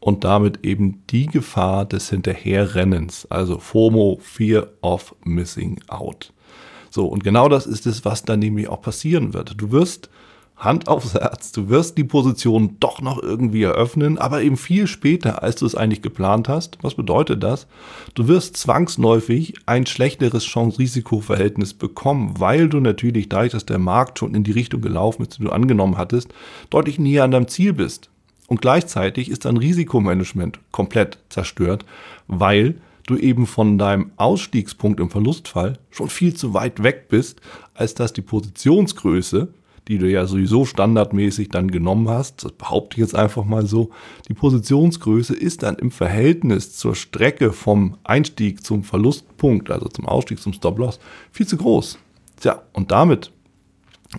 und 0.00 0.24
damit 0.24 0.64
eben 0.66 1.02
die 1.10 1.26
Gefahr 1.26 1.86
des 1.86 2.10
Hinterherrennens. 2.10 3.26
Also 3.30 3.58
FOMO, 3.58 4.18
Fear 4.20 4.66
of 4.82 5.14
Missing 5.24 5.80
Out. 5.88 6.32
So, 6.92 7.06
und 7.06 7.24
genau 7.24 7.48
das 7.48 7.66
ist 7.66 7.86
es, 7.86 8.04
was 8.04 8.22
dann 8.22 8.40
nämlich 8.40 8.68
auch 8.68 8.82
passieren 8.82 9.32
wird. 9.32 9.54
Du 9.56 9.72
wirst 9.72 10.10
Hand 10.58 10.88
aufs 10.88 11.14
Herz, 11.14 11.50
du 11.50 11.70
wirst 11.70 11.96
die 11.96 12.04
Position 12.04 12.76
doch 12.80 13.00
noch 13.00 13.20
irgendwie 13.20 13.62
eröffnen, 13.62 14.18
aber 14.18 14.42
eben 14.42 14.58
viel 14.58 14.86
später, 14.86 15.42
als 15.42 15.56
du 15.56 15.64
es 15.64 15.74
eigentlich 15.74 16.02
geplant 16.02 16.50
hast. 16.50 16.76
Was 16.82 16.94
bedeutet 16.94 17.42
das? 17.42 17.66
Du 18.14 18.28
wirst 18.28 18.58
zwangsläufig 18.58 19.54
ein 19.64 19.86
schlechteres 19.86 20.44
Chance-Risiko-Verhältnis 20.44 21.72
bekommen, 21.72 22.34
weil 22.38 22.68
du 22.68 22.78
natürlich, 22.78 23.30
dadurch, 23.30 23.52
dass 23.52 23.64
der 23.64 23.78
Markt 23.78 24.18
schon 24.18 24.34
in 24.34 24.44
die 24.44 24.52
Richtung 24.52 24.82
gelaufen 24.82 25.22
ist, 25.22 25.38
die 25.38 25.44
du 25.44 25.50
angenommen 25.50 25.96
hattest, 25.96 26.28
deutlich 26.68 26.98
näher 26.98 27.24
an 27.24 27.30
deinem 27.30 27.48
Ziel 27.48 27.72
bist. 27.72 28.10
Und 28.48 28.60
gleichzeitig 28.60 29.30
ist 29.30 29.46
dein 29.46 29.56
Risikomanagement 29.56 30.60
komplett 30.72 31.16
zerstört, 31.30 31.86
weil 32.28 32.74
du 33.06 33.16
eben 33.16 33.46
von 33.46 33.78
deinem 33.78 34.12
Ausstiegspunkt 34.16 35.00
im 35.00 35.10
Verlustfall 35.10 35.78
schon 35.90 36.08
viel 36.08 36.34
zu 36.34 36.54
weit 36.54 36.82
weg 36.82 37.08
bist, 37.08 37.40
als 37.74 37.94
dass 37.94 38.12
die 38.12 38.22
Positionsgröße, 38.22 39.48
die 39.88 39.98
du 39.98 40.08
ja 40.08 40.26
sowieso 40.26 40.64
standardmäßig 40.64 41.48
dann 41.48 41.70
genommen 41.70 42.08
hast, 42.08 42.44
das 42.44 42.52
behaupte 42.52 42.96
ich 42.96 43.00
jetzt 43.00 43.16
einfach 43.16 43.44
mal 43.44 43.66
so, 43.66 43.90
die 44.28 44.34
Positionsgröße 44.34 45.34
ist 45.34 45.64
dann 45.64 45.76
im 45.76 45.90
Verhältnis 45.90 46.76
zur 46.76 46.94
Strecke 46.94 47.52
vom 47.52 47.96
Einstieg 48.04 48.64
zum 48.64 48.84
Verlustpunkt, 48.84 49.70
also 49.70 49.88
zum 49.88 50.06
Ausstieg 50.06 50.38
zum 50.40 50.52
Stop-Loss, 50.52 51.00
viel 51.32 51.46
zu 51.46 51.56
groß. 51.56 51.98
Tja, 52.40 52.62
und 52.72 52.92
damit 52.92 53.32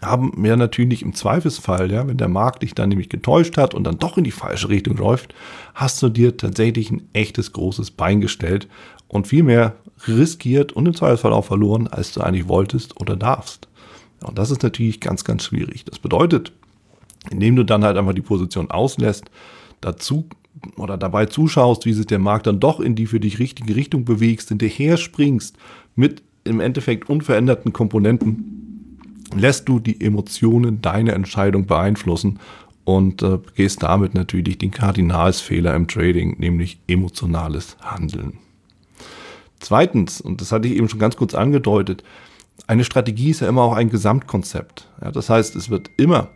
haben 0.02 0.34
wir 0.38 0.58
natürlich 0.58 1.04
im 1.04 1.14
Zweifelsfall, 1.14 1.92
ja, 1.92 2.08
wenn 2.08 2.18
der 2.18 2.28
Markt 2.28 2.64
dich 2.64 2.74
dann 2.74 2.90
nämlich 2.90 3.10
getäuscht 3.10 3.58
hat 3.58 3.76
und 3.76 3.84
dann 3.84 4.00
doch 4.00 4.18
in 4.18 4.24
die 4.24 4.32
falsche 4.32 4.70
Richtung 4.70 4.98
läuft, 4.98 5.36
hast 5.76 6.02
du 6.02 6.10
dir 6.10 6.36
tatsächlich 6.36 6.90
ein 6.92 7.08
echtes 7.14 7.54
großes 7.54 7.92
Bein 7.92 8.20
gestellt 8.20 8.68
und 9.08 9.28
viel 9.28 9.44
mehr 9.44 9.76
riskiert 10.08 10.72
und 10.72 10.88
im 10.88 10.96
Zweifelsfall 10.96 11.34
auch 11.34 11.46
verloren, 11.46 11.88
als 11.88 12.14
du 12.14 12.22
eigentlich 12.22 12.48
wolltest 12.48 13.00
oder 13.00 13.16
darfst. 13.16 13.68
Und 14.24 14.38
das 14.38 14.52
ist 14.52 14.64
natürlich 14.64 15.00
ganz, 15.00 15.24
ganz 15.24 15.44
schwierig. 15.44 15.86
Das 15.86 16.00
bedeutet, 16.00 16.52
indem 17.30 17.56
du 17.56 17.64
dann 17.64 17.84
halt 17.84 17.98
einfach 17.98 18.14
die 18.14 18.22
Position 18.22 18.72
auslässt, 18.72 19.26
dazu 19.82 20.26
oder 20.78 20.98
dabei 20.98 21.26
zuschaust, 21.26 21.86
wie 21.86 21.94
sich 21.94 22.08
der 22.08 22.20
Markt 22.20 22.48
dann 22.48 22.60
doch 22.60 22.80
in 22.80 22.96
die 22.96 23.06
für 23.06 23.20
dich 23.20 23.40
richtige 23.40 23.76
Richtung 23.76 24.06
bewegst, 24.06 24.50
hinterher 24.50 24.98
springst 24.98 25.58
mit 25.96 26.24
im 26.46 26.60
Endeffekt 26.60 27.10
unveränderten 27.10 27.74
Komponenten, 27.74 28.63
lässt 29.36 29.68
du 29.70 29.80
die 29.80 30.02
Emotionen 30.02 30.82
deine 30.82 31.14
Entscheidung 31.14 31.66
beeinflussen 31.66 32.40
und 32.86 33.22
äh, 33.22 33.40
gehst 33.56 33.84
damit 33.84 34.14
natürlich 34.14 34.58
den 34.58 34.72
Kardinalsfehler 34.72 35.74
im 35.76 35.88
Trading, 35.88 36.38
nämlich 36.40 36.80
emotionales 36.88 37.78
Handeln. 37.82 38.40
Zweitens, 39.60 40.20
und 40.20 40.42
das 40.42 40.52
hatte 40.52 40.68
ich 40.68 40.76
eben 40.76 40.90
schon 40.90 41.00
ganz 41.00 41.16
kurz 41.16 41.34
angedeutet, 41.34 42.04
eine 42.68 42.84
Strategie 42.84 43.30
ist 43.30 43.40
ja 43.40 43.48
immer 43.48 43.62
auch 43.62 43.76
ein 43.76 43.90
Gesamtkonzept. 43.90 44.90
Ja, 45.02 45.12
das 45.12 45.30
heißt, 45.30 45.56
es 45.56 45.70
wird 45.70 45.90
immer, 45.98 46.30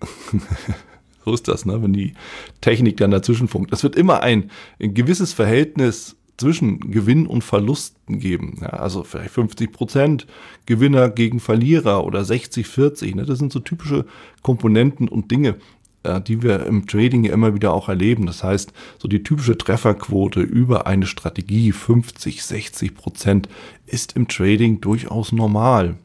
so 1.24 1.32
ist 1.32 1.48
das, 1.48 1.64
ne, 1.64 1.82
wenn 1.82 1.92
die 1.92 2.14
Technik 2.60 2.98
dann 2.98 3.10
dazwischen 3.10 3.48
funkt, 3.48 3.72
es 3.72 3.82
wird 3.82 3.96
immer 3.96 4.22
ein, 4.22 4.50
ein 4.80 4.94
gewisses 4.94 5.32
Verhältnis 5.32 6.16
zwischen 6.36 6.90
Gewinn 6.90 7.26
und 7.26 7.44
Verlusten 7.44 8.18
geben. 8.18 8.58
Ja, 8.60 8.68
also 8.68 9.04
vielleicht 9.04 9.30
50 9.30 9.72
Prozent 9.72 10.26
Gewinner 10.66 11.08
gegen 11.08 11.40
Verlierer 11.40 12.04
oder 12.04 12.24
60, 12.24 12.66
40. 12.66 13.14
Ne? 13.14 13.24
Das 13.24 13.38
sind 13.38 13.52
so 13.52 13.60
typische 13.60 14.04
Komponenten 14.42 15.08
und 15.08 15.30
Dinge, 15.30 15.56
äh, 16.02 16.20
die 16.20 16.42
wir 16.42 16.66
im 16.66 16.86
Trading 16.86 17.24
ja 17.24 17.32
immer 17.32 17.54
wieder 17.54 17.72
auch 17.72 17.88
erleben. 17.88 18.26
Das 18.26 18.42
heißt, 18.42 18.72
so 18.98 19.08
die 19.08 19.22
typische 19.22 19.56
Trefferquote 19.56 20.40
über 20.40 20.86
eine 20.86 21.06
Strategie 21.06 21.72
50, 21.72 22.42
60 22.42 22.94
Prozent 22.94 23.48
ist 23.86 24.16
im 24.16 24.28
Trading 24.28 24.80
durchaus 24.80 25.32
normal. 25.32 25.96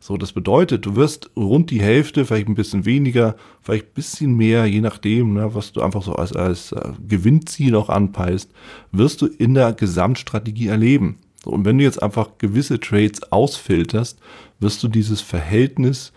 So, 0.00 0.16
das 0.16 0.32
bedeutet, 0.32 0.86
du 0.86 0.96
wirst 0.96 1.30
rund 1.36 1.70
die 1.70 1.80
Hälfte, 1.80 2.24
vielleicht 2.24 2.48
ein 2.48 2.54
bisschen 2.54 2.84
weniger, 2.84 3.36
vielleicht 3.60 3.86
ein 3.86 3.94
bisschen 3.94 4.36
mehr, 4.36 4.66
je 4.66 4.80
nachdem, 4.80 5.34
ne, 5.34 5.54
was 5.54 5.72
du 5.72 5.82
einfach 5.82 6.02
so 6.02 6.14
als, 6.14 6.34
als 6.34 6.72
äh, 6.72 6.92
Gewinnziel 7.06 7.74
auch 7.74 7.88
anpeilst, 7.88 8.50
wirst 8.90 9.22
du 9.22 9.26
in 9.26 9.54
der 9.54 9.72
Gesamtstrategie 9.72 10.68
erleben. 10.68 11.18
So, 11.44 11.50
und 11.50 11.64
wenn 11.64 11.78
du 11.78 11.84
jetzt 11.84 12.02
einfach 12.02 12.30
gewisse 12.38 12.78
Trades 12.80 13.32
ausfilterst, 13.32 14.18
wirst 14.60 14.82
du 14.82 14.88
dieses 14.88 15.20
Verhältnis, 15.20 16.12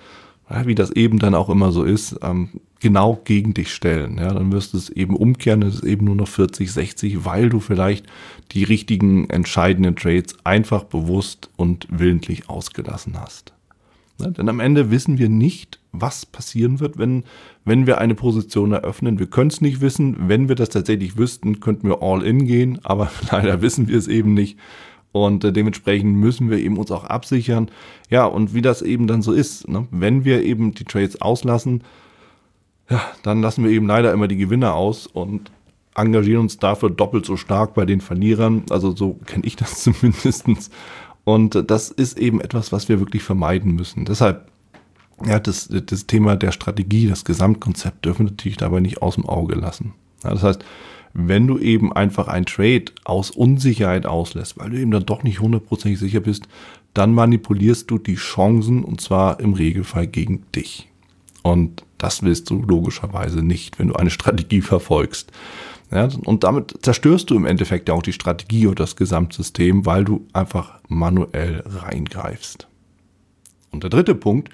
wie 0.65 0.75
das 0.75 0.91
eben 0.91 1.17
dann 1.17 1.33
auch 1.33 1.50
immer 1.50 1.71
so 1.71 1.83
ist, 1.83 2.17
ähm, 2.21 2.50
genau 2.86 3.20
gegen 3.24 3.56
dich 3.56 3.74
stellen. 3.74 4.20
Ja, 4.20 4.32
dann 4.32 4.51
wirst 4.51 4.74
du 4.74 4.77
es 4.77 4.92
eben 4.92 5.15
umkehren, 5.15 5.63
es 5.63 5.77
ist 5.77 5.84
eben 5.86 6.06
nur 6.06 6.13
noch 6.13 6.27
40, 6.27 6.72
60, 6.72 7.25
weil 7.25 7.50
du 7.50 7.60
vielleicht 7.60 8.06
die 8.51 8.63
richtigen 8.63 9.27
entscheidenden 9.27 9.96
Trades 9.96 10.38
einfach 10.44 10.84
bewusst 10.84 11.50
und 11.56 11.88
willentlich 11.89 12.48
ausgelassen 12.48 13.20
hast. 13.20 13.54
Ne? 14.20 14.32
Denn 14.34 14.48
am 14.50 14.60
Ende 14.60 14.92
wissen 14.92 15.18
wir 15.18 15.30
nicht, 15.30 15.80
was 15.94 16.27
passieren 16.27 16.80
wird, 16.80 17.00
wenn, 17.00 17.24
wenn 17.63 17.88
wir 17.88 17.98
eine 17.98 18.13
Position 18.13 18.72
eröffnen. 18.72 19.18
Wir 19.18 19.32
können 19.32 19.50
es 19.50 19.62
nicht 19.62 19.82
wissen. 19.82 20.30
Wenn 20.30 20.48
wir 20.48 20.56
das 20.56 20.70
tatsächlich 20.70 21.18
wüssten, 21.18 21.62
könnten 21.62 21.89
wir 21.89 22.04
all 22.04 22.22
in 22.22 22.46
gehen, 22.46 22.82
aber 22.84 23.10
leider 23.32 23.63
wissen 23.63 23.88
wir 23.88 23.98
es 23.98 24.08
eben 24.08 24.36
nicht. 24.36 24.60
Und 25.12 25.44
äh, 25.44 25.51
dementsprechend 25.51 26.18
müssen 26.18 26.51
wir 26.51 26.60
eben 26.60 26.77
uns 26.77 26.92
auch 26.92 27.06
absichern. 27.06 27.72
Ja, 28.12 28.27
und 28.27 28.54
wie 28.54 28.62
das 28.62 28.84
eben 28.84 29.08
dann 29.08 29.24
so 29.24 29.34
ist, 29.34 29.68
ne? 29.68 29.88
wenn 29.89 30.24
wir 30.24 30.44
eben 30.44 30.75
die 30.75 30.84
Trades 30.84 31.20
auslassen, 31.20 31.82
ja, 32.89 33.01
dann 33.24 33.42
lassen 33.42 33.63
wir 33.63 33.72
eben 33.72 33.88
leider 33.88 34.12
immer 34.13 34.27
die 34.27 34.38
Gewinner 34.38 34.75
aus 34.75 35.08
und 35.08 35.51
engagieren 35.96 36.42
uns 36.42 36.58
dafür 36.58 36.89
doppelt 36.89 37.25
so 37.25 37.38
stark 37.38 37.74
bei 37.74 37.86
den 37.86 38.01
Verlierern. 38.01 38.63
Also 38.70 38.96
so 38.96 39.20
kenne 39.25 39.46
ich 39.46 39.56
das 39.56 39.80
zumindestens. 39.84 40.70
Und 41.24 41.70
das 41.70 41.89
ist 41.89 42.20
eben 42.20 42.39
etwas, 42.42 42.72
was 42.72 42.88
wir 42.88 43.00
wirklich 43.00 43.24
vermeiden 43.24 43.74
müssen. 43.74 44.06
Deshalb, 44.06 44.48
ja, 45.25 45.39
das, 45.39 45.70
das 45.70 46.06
Thema 46.06 46.36
der 46.36 46.51
Strategie, 46.51 47.08
das 47.08 47.25
Gesamtkonzept 47.25 48.06
dürfen 48.06 48.25
wir 48.25 48.32
natürlich 48.32 48.58
dabei 48.58 48.80
nicht 48.82 49.01
aus 49.01 49.15
dem 49.15 49.25
Auge 49.25 49.56
lassen. 49.56 49.94
Ja, 50.24 50.32
das 50.32 50.44
heißt, 50.44 50.65
wenn 51.13 51.48
du 51.48 51.58
eben 51.58 51.94
einfach 51.94 52.27
ein 52.27 52.46
Trade 52.46 52.86
aus 53.06 53.32
Unsicherheit 53.32 54.06
auslässt, 54.06 54.60
weil 54.60 54.70
du 54.70 54.77
eben 54.77 54.92
dann 54.92 55.06
doch 55.06 55.24
nicht 55.24 55.39
hundertprozentig 55.39 55.98
sicher 55.98 56.20
bist, 56.20 56.48
dann 56.94 57.13
manipulierst 57.13 57.89
du 57.89 57.98
die 57.98 58.15
Chancen 58.15 58.84
und 58.84 59.01
zwar 59.01 59.39
im 59.39 59.54
Regelfall 59.54 60.08
gegen 60.08 60.44
dich. 60.54 60.89
Und 61.46 61.84
das 62.00 62.24
willst 62.24 62.50
du 62.50 62.64
logischerweise 62.64 63.44
nicht, 63.44 63.78
wenn 63.78 63.90
du 63.90 63.94
eine 63.94 64.10
Strategie 64.10 64.62
verfolgst. 64.62 65.32
Ja, 65.92 66.10
und 66.25 66.44
damit 66.44 66.80
zerstörst 66.82 67.30
du 67.30 67.36
im 67.36 67.46
Endeffekt 67.46 67.88
ja 67.88 67.94
auch 67.94 68.02
die 68.02 68.14
Strategie 68.14 68.66
oder 68.66 68.78
das 68.84 68.96
Gesamtsystem, 68.96 69.86
weil 69.86 70.06
du 70.06 70.25
einfach 70.34 70.80
manuell 70.88 71.64
reingreifst. 71.64 72.68
Und 73.70 73.84
der 73.84 73.92
dritte 73.92 74.16
Punkt, 74.16 74.50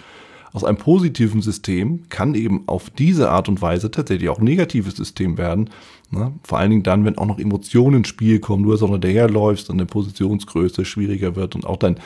aus 0.52 0.66
einem 0.66 0.80
positiven 0.80 1.42
System 1.42 2.10
kann 2.10 2.36
eben 2.36 2.68
auf 2.68 2.90
diese 2.90 3.30
Art 3.30 3.48
und 3.48 3.62
Weise 3.62 3.90
tatsächlich 3.90 4.28
auch 4.28 4.40
ein 4.40 4.44
negatives 4.44 4.98
System 4.98 5.38
werden. 5.38 5.70
Ne? 6.12 6.34
Vor 6.44 6.60
allen 6.60 6.70
Dingen 6.70 6.84
dann, 6.84 7.06
wenn 7.06 7.18
auch 7.18 7.25
noch 7.25 7.39
Emotionen 7.39 7.98
ins 7.98 8.10
Spiel 8.10 8.39
kommen, 8.39 8.63
du 8.63 8.75
so 8.75 8.86
noch 8.86 8.98
daherläufst 8.98 9.70
und 9.70 9.77
eine 9.77 9.86
Positionsgröße 9.86 10.84
schwieriger 10.84 11.38
wird 11.38 11.56
und 11.56 11.65
auch 11.65 11.77
dein, 11.77 12.00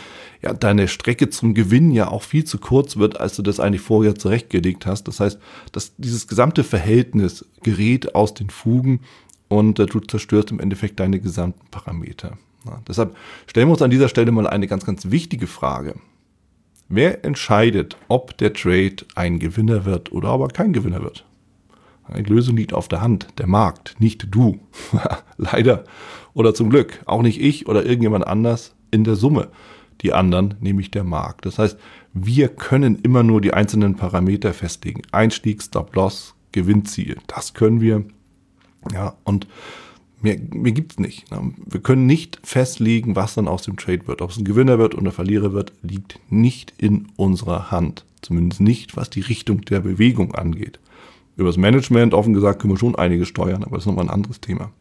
ja, 0.43 0.53
deine 0.53 0.88
Strecke 0.88 1.29
zum 1.31 1.55
Gewinn 1.55 1.89
ja 1.89 2.09
auch 2.09 2.21
viel 2.21 2.43
zu 2.43 2.59
kurz 2.59 2.97
wird, 2.97 3.19
als 3.19 3.35
du 3.35 3.41
das 3.41 3.59
eigentlich 3.59 3.81
vorher 3.81 4.13
zurechtgelegt 4.13 4.85
hast. 4.85 5.07
Das 5.07 5.19
heißt, 5.19 5.39
dass 5.71 5.95
dieses 5.97 6.27
gesamte 6.27 6.63
Verhältnis 6.63 7.45
gerät 7.63 8.13
aus 8.13 8.35
den 8.35 8.51
Fugen 8.51 9.00
und 9.47 9.79
äh, 9.79 9.88
du 9.88 10.00
zerstörst 10.00 10.51
im 10.51 10.59
Endeffekt 10.59 11.00
deine 11.00 11.19
gesamten 11.19 11.65
Parameter. 11.71 12.38
Ja, 12.65 12.81
deshalb 12.88 13.15
stellen 13.47 13.67
wir 13.67 13.74
uns 13.74 13.81
an 13.81 13.91
dieser 13.91 14.09
Stelle 14.09 14.31
mal 14.31 14.45
eine 14.45 14.67
ganz, 14.67 14.85
ganz 14.85 15.09
wichtige 15.09 15.47
Frage. 15.47 15.95
Wer 16.89 17.25
entscheidet, 17.25 17.97
ob 18.07 18.38
der 18.38 18.53
Trade 18.53 18.97
ein 19.15 19.39
Gewinner 19.39 19.85
wird 19.85 20.12
oder 20.12 20.29
aber 20.29 20.50
kein 20.50 20.74
Gewinner 20.74 21.01
wird? 21.01 21.25
Die 22.15 22.21
Lösung 22.21 22.55
liegt 22.57 22.74
auf 22.74 22.88
der 22.88 23.01
Hand, 23.01 23.27
der 23.38 23.47
Markt, 23.47 23.95
nicht 24.00 24.27
du. 24.31 24.59
Leider. 25.38 25.83
Oder 26.33 26.53
zum 26.53 26.69
Glück, 26.69 27.01
auch 27.05 27.21
nicht 27.21 27.41
ich 27.41 27.67
oder 27.67 27.85
irgendjemand 27.85 28.27
anders 28.27 28.75
in 28.91 29.03
der 29.03 29.15
Summe. 29.15 29.50
Die 30.01 30.13
anderen, 30.13 30.55
nämlich 30.59 30.91
der 30.91 31.03
Markt. 31.03 31.45
Das 31.45 31.57
heißt, 31.57 31.77
wir 32.13 32.50
können 32.50 33.00
immer 33.00 33.24
nur 33.24 33.41
die 33.41 33.53
einzelnen 33.53 33.95
Parameter 33.95 34.53
festlegen. 34.53 35.01
Einstieg, 35.12 35.63
Stop-Loss, 35.63 36.35
Gewinnziel. 36.51 37.17
Das 37.27 37.53
können 37.53 37.81
wir. 37.81 38.03
Ja, 38.93 39.15
und 39.24 39.47
Mehr, 40.25 40.39
mehr 40.53 40.71
gibt 40.71 40.93
es 40.93 41.00
nicht. 41.00 41.25
Wir 41.29 41.81
können 41.81 42.07
nicht 42.07 42.39
festlegen, 42.41 43.15
was 43.15 43.35
dann 43.35 43.47
aus 43.47 43.62
dem 43.62 43.77
Trade 43.77 44.07
wird. 44.07 44.24
Ob 44.24 44.31
es 44.31 44.38
ein 44.38 44.43
Gewinner 44.43 44.79
wird 44.79 44.95
oder 44.95 45.09
ein 45.09 45.12
Verlierer 45.12 45.53
wird, 45.53 45.71
liegt 45.83 46.19
nicht 46.29 46.74
in 46.79 47.09
unserer 47.15 47.69
Hand. 47.69 48.05
Zumindest 48.24 48.59
nicht, 48.59 48.97
was 48.97 49.12
die 49.12 49.21
Richtung 49.21 49.62
der 49.62 49.81
Bewegung 49.81 50.33
angeht. 50.33 50.79
Über 51.36 51.50
das 51.50 51.58
Management, 51.58 52.13
offen 52.13 52.34
gesagt, 52.34 52.62
können 52.62 52.74
wir 52.74 52.80
schon 52.80 52.96
einige 52.96 53.25
steuern, 53.25 53.63
aber 53.63 53.75
das 53.75 53.84
ist 53.84 53.88
nochmal 53.88 54.06
ein 54.06 54.12
anderes 54.13 54.39
Thema. 54.39 54.72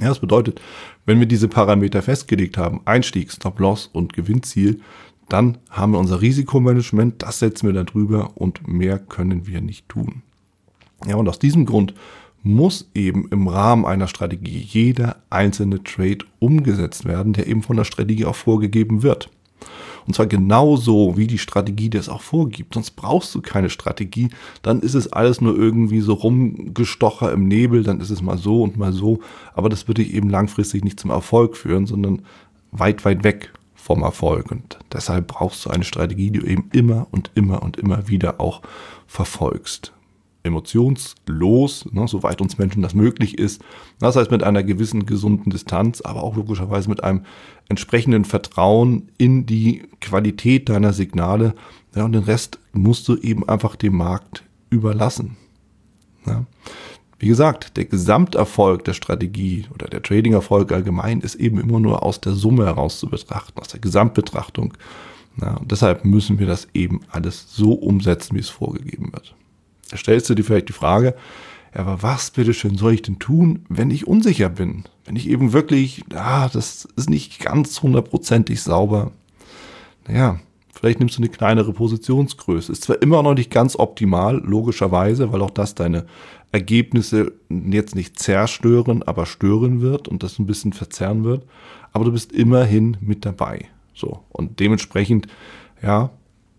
Ja, 0.00 0.08
das 0.08 0.20
bedeutet, 0.20 0.60
wenn 1.06 1.18
wir 1.18 1.26
diese 1.26 1.48
Parameter 1.48 2.02
festgelegt 2.02 2.58
haben, 2.58 2.80
Einstieg, 2.84 3.32
Stop-Loss 3.32 3.86
und 3.86 4.12
Gewinnziel, 4.12 4.80
dann 5.28 5.58
haben 5.70 5.92
wir 5.92 5.98
unser 5.98 6.20
Risikomanagement, 6.20 7.22
das 7.22 7.38
setzen 7.38 7.66
wir 7.66 7.72
da 7.72 7.84
drüber 7.84 8.32
und 8.36 8.68
mehr 8.68 8.98
können 8.98 9.46
wir 9.46 9.60
nicht 9.60 9.88
tun. 9.88 10.22
Ja, 11.06 11.16
und 11.16 11.28
aus 11.28 11.38
diesem 11.38 11.66
Grund 11.66 11.94
muss 12.42 12.90
eben 12.94 13.28
im 13.30 13.48
Rahmen 13.48 13.84
einer 13.84 14.06
Strategie 14.06 14.58
jeder 14.58 15.22
einzelne 15.30 15.82
Trade 15.82 16.18
umgesetzt 16.38 17.04
werden, 17.04 17.32
der 17.32 17.48
eben 17.48 17.62
von 17.62 17.76
der 17.76 17.84
Strategie 17.84 18.24
auch 18.24 18.36
vorgegeben 18.36 19.02
wird. 19.02 19.30
Und 20.06 20.14
zwar 20.14 20.26
genauso, 20.26 21.16
wie 21.16 21.26
die 21.26 21.38
Strategie 21.38 21.90
das 21.90 22.08
auch 22.08 22.20
vorgibt. 22.20 22.74
Sonst 22.74 22.92
brauchst 22.92 23.34
du 23.34 23.40
keine 23.40 23.70
Strategie. 23.70 24.28
Dann 24.62 24.80
ist 24.80 24.94
es 24.94 25.12
alles 25.12 25.40
nur 25.40 25.56
irgendwie 25.56 26.00
so 26.00 26.14
rumgestocher 26.14 27.32
im 27.32 27.48
Nebel. 27.48 27.82
Dann 27.82 28.00
ist 28.00 28.10
es 28.10 28.22
mal 28.22 28.38
so 28.38 28.62
und 28.62 28.76
mal 28.76 28.92
so. 28.92 29.20
Aber 29.54 29.68
das 29.68 29.88
würde 29.88 30.04
dich 30.04 30.14
eben 30.14 30.30
langfristig 30.30 30.84
nicht 30.84 31.00
zum 31.00 31.10
Erfolg 31.10 31.56
führen, 31.56 31.86
sondern 31.86 32.22
weit, 32.70 33.04
weit 33.04 33.24
weg 33.24 33.52
vom 33.74 34.02
Erfolg. 34.02 34.50
Und 34.50 34.78
deshalb 34.92 35.26
brauchst 35.26 35.64
du 35.64 35.70
eine 35.70 35.84
Strategie, 35.84 36.30
die 36.30 36.40
du 36.40 36.46
eben 36.46 36.68
immer 36.72 37.08
und 37.10 37.30
immer 37.34 37.62
und 37.62 37.76
immer 37.76 38.08
wieder 38.08 38.40
auch 38.40 38.62
verfolgst 39.06 39.92
emotionslos, 40.46 41.86
ne, 41.92 42.06
soweit 42.08 42.40
uns 42.40 42.58
Menschen 42.58 42.82
das 42.82 42.94
möglich 42.94 43.38
ist. 43.38 43.62
Das 43.98 44.16
heißt 44.16 44.30
mit 44.30 44.42
einer 44.42 44.62
gewissen 44.62 45.06
gesunden 45.06 45.50
Distanz, 45.50 46.00
aber 46.00 46.22
auch 46.22 46.36
logischerweise 46.36 46.88
mit 46.88 47.04
einem 47.04 47.22
entsprechenden 47.68 48.24
Vertrauen 48.24 49.10
in 49.18 49.46
die 49.46 49.82
Qualität 50.00 50.68
deiner 50.68 50.92
Signale. 50.92 51.54
Ja, 51.94 52.04
und 52.04 52.12
den 52.12 52.24
Rest 52.24 52.58
musst 52.72 53.08
du 53.08 53.16
eben 53.16 53.48
einfach 53.48 53.76
dem 53.76 53.96
Markt 53.96 54.44
überlassen. 54.70 55.36
Ja. 56.26 56.46
Wie 57.18 57.28
gesagt, 57.28 57.78
der 57.78 57.86
Gesamterfolg 57.86 58.84
der 58.84 58.92
Strategie 58.92 59.64
oder 59.74 59.86
der 59.86 60.02
Trading-Erfolg 60.02 60.70
allgemein 60.70 61.20
ist 61.20 61.36
eben 61.36 61.58
immer 61.58 61.80
nur 61.80 62.02
aus 62.02 62.20
der 62.20 62.32
Summe 62.32 62.66
heraus 62.66 62.98
zu 62.98 63.08
betrachten, 63.08 63.58
aus 63.58 63.68
der 63.68 63.80
Gesamtbetrachtung. 63.80 64.74
Ja, 65.40 65.54
und 65.56 65.70
deshalb 65.70 66.04
müssen 66.04 66.38
wir 66.38 66.46
das 66.46 66.68
eben 66.74 67.00
alles 67.10 67.46
so 67.54 67.72
umsetzen, 67.72 68.36
wie 68.36 68.40
es 68.40 68.50
vorgegeben 68.50 69.12
wird. 69.12 69.34
Stellst 69.94 70.28
du 70.30 70.34
dir 70.34 70.42
vielleicht 70.42 70.68
die 70.68 70.74
Frage, 70.74 71.14
ja, 71.74 71.80
aber 71.80 72.02
was 72.02 72.30
bitteschön 72.30 72.78
soll 72.78 72.94
ich 72.94 73.02
denn 73.02 73.18
tun, 73.18 73.66
wenn 73.68 73.90
ich 73.90 74.06
unsicher 74.06 74.48
bin? 74.48 74.84
Wenn 75.04 75.16
ich 75.16 75.28
eben 75.28 75.52
wirklich, 75.52 76.04
ah, 76.14 76.48
das 76.48 76.88
ist 76.96 77.10
nicht 77.10 77.40
ganz 77.40 77.82
hundertprozentig 77.82 78.62
sauber. 78.62 79.12
Naja, 80.08 80.40
vielleicht 80.72 81.00
nimmst 81.00 81.18
du 81.18 81.22
eine 81.22 81.28
kleinere 81.28 81.72
Positionsgröße. 81.72 82.72
Ist 82.72 82.84
zwar 82.84 83.02
immer 83.02 83.22
noch 83.22 83.34
nicht 83.34 83.50
ganz 83.50 83.78
optimal, 83.78 84.38
logischerweise, 84.38 85.32
weil 85.32 85.42
auch 85.42 85.50
das 85.50 85.74
deine 85.74 86.06
Ergebnisse 86.50 87.32
jetzt 87.50 87.94
nicht 87.94 88.18
zerstören, 88.18 89.02
aber 89.02 89.26
stören 89.26 89.80
wird 89.80 90.08
und 90.08 90.22
das 90.22 90.38
ein 90.38 90.46
bisschen 90.46 90.72
verzerren 90.72 91.24
wird. 91.24 91.44
Aber 91.92 92.04
du 92.04 92.12
bist 92.12 92.32
immerhin 92.32 92.96
mit 93.00 93.24
dabei. 93.24 93.66
So. 93.94 94.20
Und 94.30 94.60
dementsprechend, 94.60 95.26
ja, 95.82 96.10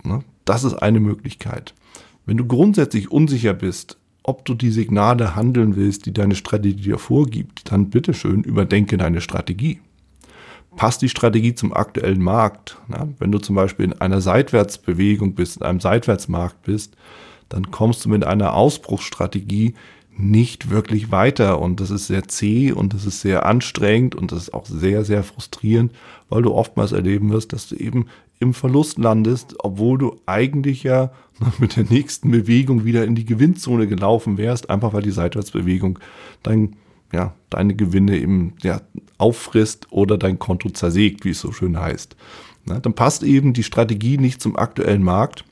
ne, 0.03 0.23
das 0.45 0.63
ist 0.63 0.75
eine 0.75 0.99
Möglichkeit. 0.99 1.73
Wenn 2.27 2.35
du 2.35 2.45
grundsätzlich 2.45 3.09
unsicher 3.09 3.53
bist, 3.53 3.97
ob 4.21 4.43
du 4.43 4.53
die 4.53 4.69
Signale 4.69 5.37
handeln 5.37 5.77
willst, 5.77 6.05
die 6.05 6.13
deine 6.13 6.35
Strategie 6.35 6.83
dir 6.83 6.97
vorgibt, 6.97 7.71
dann 7.71 7.89
bitteschön 7.89 8.43
überdenke 8.43 8.97
deine 8.97 9.21
Strategie. 9.21 9.79
Passt 10.75 11.01
die 11.01 11.07
Strategie 11.07 11.55
zum 11.55 11.73
aktuellen 11.73 12.21
Markt? 12.21 12.79
Na, 12.89 13.07
wenn 13.17 13.31
du 13.31 13.39
zum 13.39 13.55
Beispiel 13.55 13.85
in 13.85 13.93
einer 13.93 14.19
Seitwärtsbewegung 14.19 15.35
bist, 15.35 15.57
in 15.57 15.63
einem 15.63 15.79
Seitwärtsmarkt 15.79 16.63
bist, 16.63 16.97
dann 17.47 17.71
kommst 17.71 18.03
du 18.03 18.09
mit 18.09 18.25
einer 18.25 18.53
Ausbruchsstrategie 18.55 19.75
nicht 20.17 20.69
wirklich 20.69 21.11
weiter 21.11 21.61
und 21.61 21.79
das 21.79 21.91
ist 21.91 22.07
sehr 22.07 22.27
zäh 22.27 22.73
und 22.73 22.93
das 22.93 23.05
ist 23.05 23.21
sehr 23.21 23.45
anstrengend 23.45 24.15
und 24.15 24.33
das 24.33 24.43
ist 24.43 24.53
auch 24.53 24.65
sehr, 24.65 25.05
sehr 25.05 25.23
frustrierend, 25.23 25.93
weil 26.27 26.41
du 26.41 26.53
oftmals 26.53 26.91
erleben 26.91 27.29
wirst, 27.31 27.53
dass 27.53 27.69
du 27.69 27.75
eben 27.75 28.07
im 28.39 28.53
Verlust 28.53 28.97
landest, 28.97 29.55
obwohl 29.59 29.97
du 29.97 30.15
eigentlich 30.25 30.83
ja 30.83 31.11
mit 31.59 31.75
der 31.75 31.85
nächsten 31.85 32.31
Bewegung 32.31 32.85
wieder 32.85 33.05
in 33.05 33.15
die 33.15 33.25
Gewinnzone 33.25 33.87
gelaufen 33.87 34.37
wärst, 34.37 34.69
einfach 34.69 34.93
weil 34.93 35.03
die 35.03 35.11
Seitwärtsbewegung 35.11 35.99
dein, 36.43 36.75
ja, 37.11 37.33
deine 37.49 37.75
Gewinne 37.75 38.17
eben 38.17 38.53
ja, 38.61 38.81
auffrisst 39.17 39.87
oder 39.91 40.17
dein 40.17 40.39
Konto 40.39 40.69
zersägt, 40.69 41.25
wie 41.25 41.31
es 41.31 41.39
so 41.39 41.51
schön 41.51 41.79
heißt. 41.79 42.15
Na, 42.65 42.79
dann 42.79 42.93
passt 42.93 43.23
eben 43.23 43.53
die 43.53 43.63
Strategie 43.63 44.17
nicht 44.17 44.41
zum 44.41 44.57
aktuellen 44.57 45.03
Markt 45.03 45.45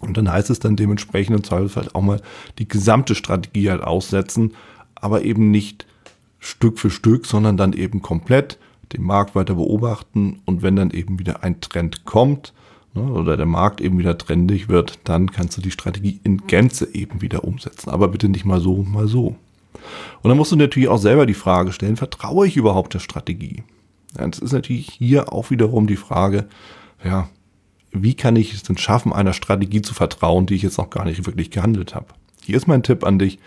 und 0.00 0.16
dann 0.16 0.30
heißt 0.30 0.50
es 0.50 0.60
dann 0.60 0.76
dementsprechend 0.76 1.36
im 1.36 1.44
Zweifelsfall 1.44 1.88
auch 1.92 2.02
mal 2.02 2.20
die 2.58 2.68
gesamte 2.68 3.14
Strategie 3.14 3.70
halt 3.70 3.82
aussetzen, 3.82 4.54
aber 4.94 5.22
eben 5.22 5.50
nicht 5.50 5.86
Stück 6.38 6.78
für 6.78 6.90
Stück, 6.90 7.26
sondern 7.26 7.56
dann 7.56 7.72
eben 7.72 8.02
komplett 8.02 8.58
den 8.92 9.02
Markt 9.02 9.34
weiter 9.34 9.54
beobachten 9.54 10.40
und 10.44 10.62
wenn 10.62 10.76
dann 10.76 10.90
eben 10.90 11.18
wieder 11.18 11.42
ein 11.42 11.60
Trend 11.60 12.04
kommt 12.04 12.52
ne, 12.94 13.02
oder 13.02 13.36
der 13.36 13.46
Markt 13.46 13.80
eben 13.80 13.98
wieder 13.98 14.16
trendig 14.16 14.68
wird, 14.68 14.98
dann 15.04 15.30
kannst 15.30 15.56
du 15.56 15.60
die 15.60 15.70
Strategie 15.70 16.20
in 16.24 16.46
Gänze 16.46 16.94
eben 16.94 17.22
wieder 17.22 17.44
umsetzen. 17.44 17.90
Aber 17.90 18.08
bitte 18.08 18.28
nicht 18.28 18.44
mal 18.44 18.60
so, 18.60 18.82
mal 18.82 19.08
so. 19.08 19.36
Und 20.22 20.28
dann 20.28 20.36
musst 20.36 20.52
du 20.52 20.56
natürlich 20.56 20.88
auch 20.88 20.98
selber 20.98 21.26
die 21.26 21.34
Frage 21.34 21.72
stellen, 21.72 21.96
vertraue 21.96 22.46
ich 22.46 22.56
überhaupt 22.56 22.94
der 22.94 23.00
Strategie? 23.00 23.62
Ja, 24.18 24.26
das 24.26 24.38
ist 24.38 24.52
natürlich 24.52 24.90
hier 24.90 25.32
auch 25.32 25.50
wiederum 25.50 25.86
die 25.86 25.96
Frage, 25.96 26.46
ja, 27.04 27.28
wie 27.92 28.14
kann 28.14 28.36
ich 28.36 28.52
es 28.52 28.62
denn 28.62 28.78
schaffen, 28.78 29.12
einer 29.12 29.32
Strategie 29.32 29.82
zu 29.82 29.94
vertrauen, 29.94 30.46
die 30.46 30.54
ich 30.54 30.62
jetzt 30.62 30.78
noch 30.78 30.90
gar 30.90 31.04
nicht 31.04 31.26
wirklich 31.26 31.50
gehandelt 31.50 31.94
habe? 31.94 32.06
Hier 32.42 32.56
ist 32.56 32.66
mein 32.66 32.82
Tipp 32.82 33.04
an 33.04 33.18
dich. 33.18 33.38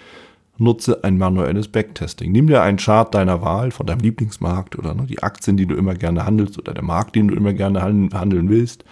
Nutze 0.59 1.03
ein 1.03 1.17
manuelles 1.17 1.69
Backtesting. 1.69 2.31
Nimm 2.31 2.47
dir 2.47 2.61
einen 2.61 2.77
Chart 2.77 3.13
deiner 3.13 3.41
Wahl 3.41 3.71
von 3.71 3.85
deinem 3.85 4.01
Lieblingsmarkt 4.01 4.77
oder 4.77 4.93
ne, 4.93 5.05
die 5.05 5.23
Aktien, 5.23 5.57
die 5.57 5.65
du 5.65 5.75
immer 5.75 5.95
gerne 5.95 6.25
handelst 6.25 6.57
oder 6.57 6.73
der 6.73 6.83
Markt, 6.83 7.15
den 7.15 7.29
du 7.29 7.35
immer 7.35 7.53
gerne 7.53 7.81
handeln 7.81 8.49
willst. 8.49 8.83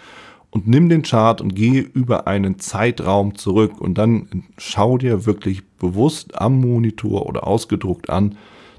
Und 0.50 0.68
nimm 0.68 0.88
den 0.88 1.04
Chart 1.04 1.42
und 1.42 1.56
gehe 1.56 1.82
über 1.82 2.26
einen 2.26 2.58
Zeitraum 2.58 3.36
zurück 3.36 3.82
und 3.82 3.98
dann 3.98 4.46
schau 4.58 4.98
dir 4.98 5.26
wirklich 5.26 5.68
bewusst 5.78 6.40
am 6.40 6.62
Monitor 6.62 7.26
oder 7.26 7.46
ausgedruckt 7.46 8.10
an, 8.10 8.38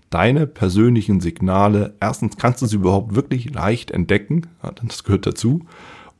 deine 0.08 0.46
persönlichen 0.46 1.20
Signale. 1.20 1.94
Erstens 2.00 2.38
kannst 2.38 2.62
du 2.62 2.66
sie 2.66 2.76
überhaupt 2.76 3.14
wirklich 3.14 3.52
leicht 3.52 3.90
entdecken, 3.90 4.46
das 4.86 5.04
gehört 5.04 5.26
dazu. 5.26 5.66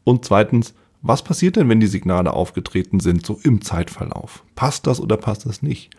Und 0.05 0.27
zweitens, 0.27 0.75
was 1.01 1.23
passiert 1.23 1.57
denn, 1.57 1.69
wenn 1.71 1.81
die 1.81 1.87
Signale 1.87 2.35
aufgetreten 2.35 3.01
sind, 3.01 3.25
so 3.25 3.41
im 3.43 3.63
Zeitverlauf? 3.63 4.45
Passt 4.55 4.87
das 4.87 5.01
oder 5.01 5.17
passt 5.17 5.47
das 5.47 5.63
nicht? 5.63 5.91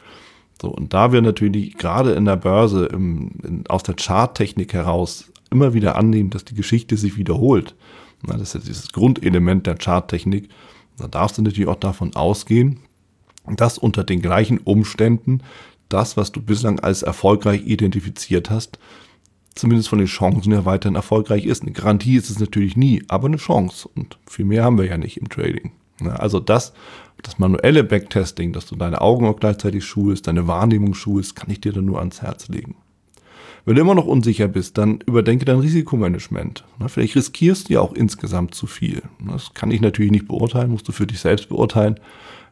So, 0.61 0.69
und 0.69 0.93
da 0.93 1.11
wir 1.11 1.21
natürlich 1.21 1.77
gerade 1.77 2.11
in 2.13 2.25
der 2.25 2.35
Börse 2.35 2.85
im, 2.85 3.31
in, 3.43 3.67
aus 3.67 3.83
der 3.83 3.95
Charttechnik 3.95 4.73
heraus 4.73 5.31
immer 5.51 5.73
wieder 5.73 5.95
annehmen, 5.95 6.29
dass 6.29 6.45
die 6.45 6.55
Geschichte 6.55 6.97
sich 6.97 7.17
wiederholt, 7.17 7.75
na, 8.25 8.33
das 8.33 8.49
ist 8.49 8.53
ja 8.55 8.67
dieses 8.67 8.91
Grundelement 8.91 9.65
der 9.65 9.77
Charttechnik, 9.77 10.49
da 10.97 11.07
darfst 11.07 11.37
du 11.37 11.41
natürlich 11.41 11.69
auch 11.69 11.75
davon 11.75 12.15
ausgehen, 12.15 12.79
dass 13.47 13.77
unter 13.77 14.03
den 14.03 14.21
gleichen 14.21 14.57
Umständen 14.59 15.41
das, 15.87 16.17
was 16.17 16.31
du 16.31 16.41
bislang 16.41 16.79
als 16.79 17.01
erfolgreich 17.01 17.65
identifiziert 17.65 18.49
hast, 18.49 18.77
zumindest 19.55 19.89
von 19.89 19.99
den 19.99 20.07
Chancen 20.07 20.51
her 20.51 20.65
weiterhin 20.65 20.95
erfolgreich 20.95 21.45
ist. 21.45 21.63
Eine 21.63 21.71
Garantie 21.71 22.15
ist 22.15 22.29
es 22.29 22.39
natürlich 22.39 22.77
nie, 22.77 23.03
aber 23.07 23.27
eine 23.27 23.37
Chance. 23.37 23.89
Und 23.95 24.17
viel 24.27 24.45
mehr 24.45 24.63
haben 24.63 24.77
wir 24.77 24.85
ja 24.85 24.97
nicht 24.97 25.17
im 25.17 25.29
Trading. 25.29 25.71
Also 26.05 26.39
das, 26.39 26.73
das 27.23 27.39
manuelle 27.39 27.83
Backtesting, 27.83 28.53
dass 28.53 28.65
du 28.65 28.75
deine 28.75 29.01
Augen 29.01 29.25
auch 29.25 29.39
gleichzeitig 29.39 29.85
schulst, 29.85 30.27
deine 30.27 30.47
Wahrnehmung 30.47 30.93
schulst, 30.93 31.35
kann 31.35 31.49
ich 31.49 31.61
dir 31.61 31.73
dann 31.73 31.85
nur 31.85 31.99
ans 31.99 32.21
Herz 32.21 32.47
legen. 32.47 32.75
Wenn 33.65 33.75
du 33.75 33.81
immer 33.81 33.95
noch 33.95 34.05
unsicher 34.05 34.47
bist, 34.47 34.77
dann 34.77 34.99
überdenke 35.05 35.45
dein 35.45 35.59
Risikomanagement. 35.59 36.63
Vielleicht 36.87 37.15
riskierst 37.15 37.69
du 37.69 37.73
ja 37.73 37.81
auch 37.81 37.93
insgesamt 37.93 38.55
zu 38.55 38.67
viel. 38.67 39.03
Das 39.27 39.53
kann 39.53 39.69
ich 39.71 39.81
natürlich 39.81 40.11
nicht 40.11 40.27
beurteilen, 40.27 40.71
musst 40.71 40.87
du 40.87 40.91
für 40.91 41.05
dich 41.05 41.19
selbst 41.19 41.49
beurteilen. 41.49 41.99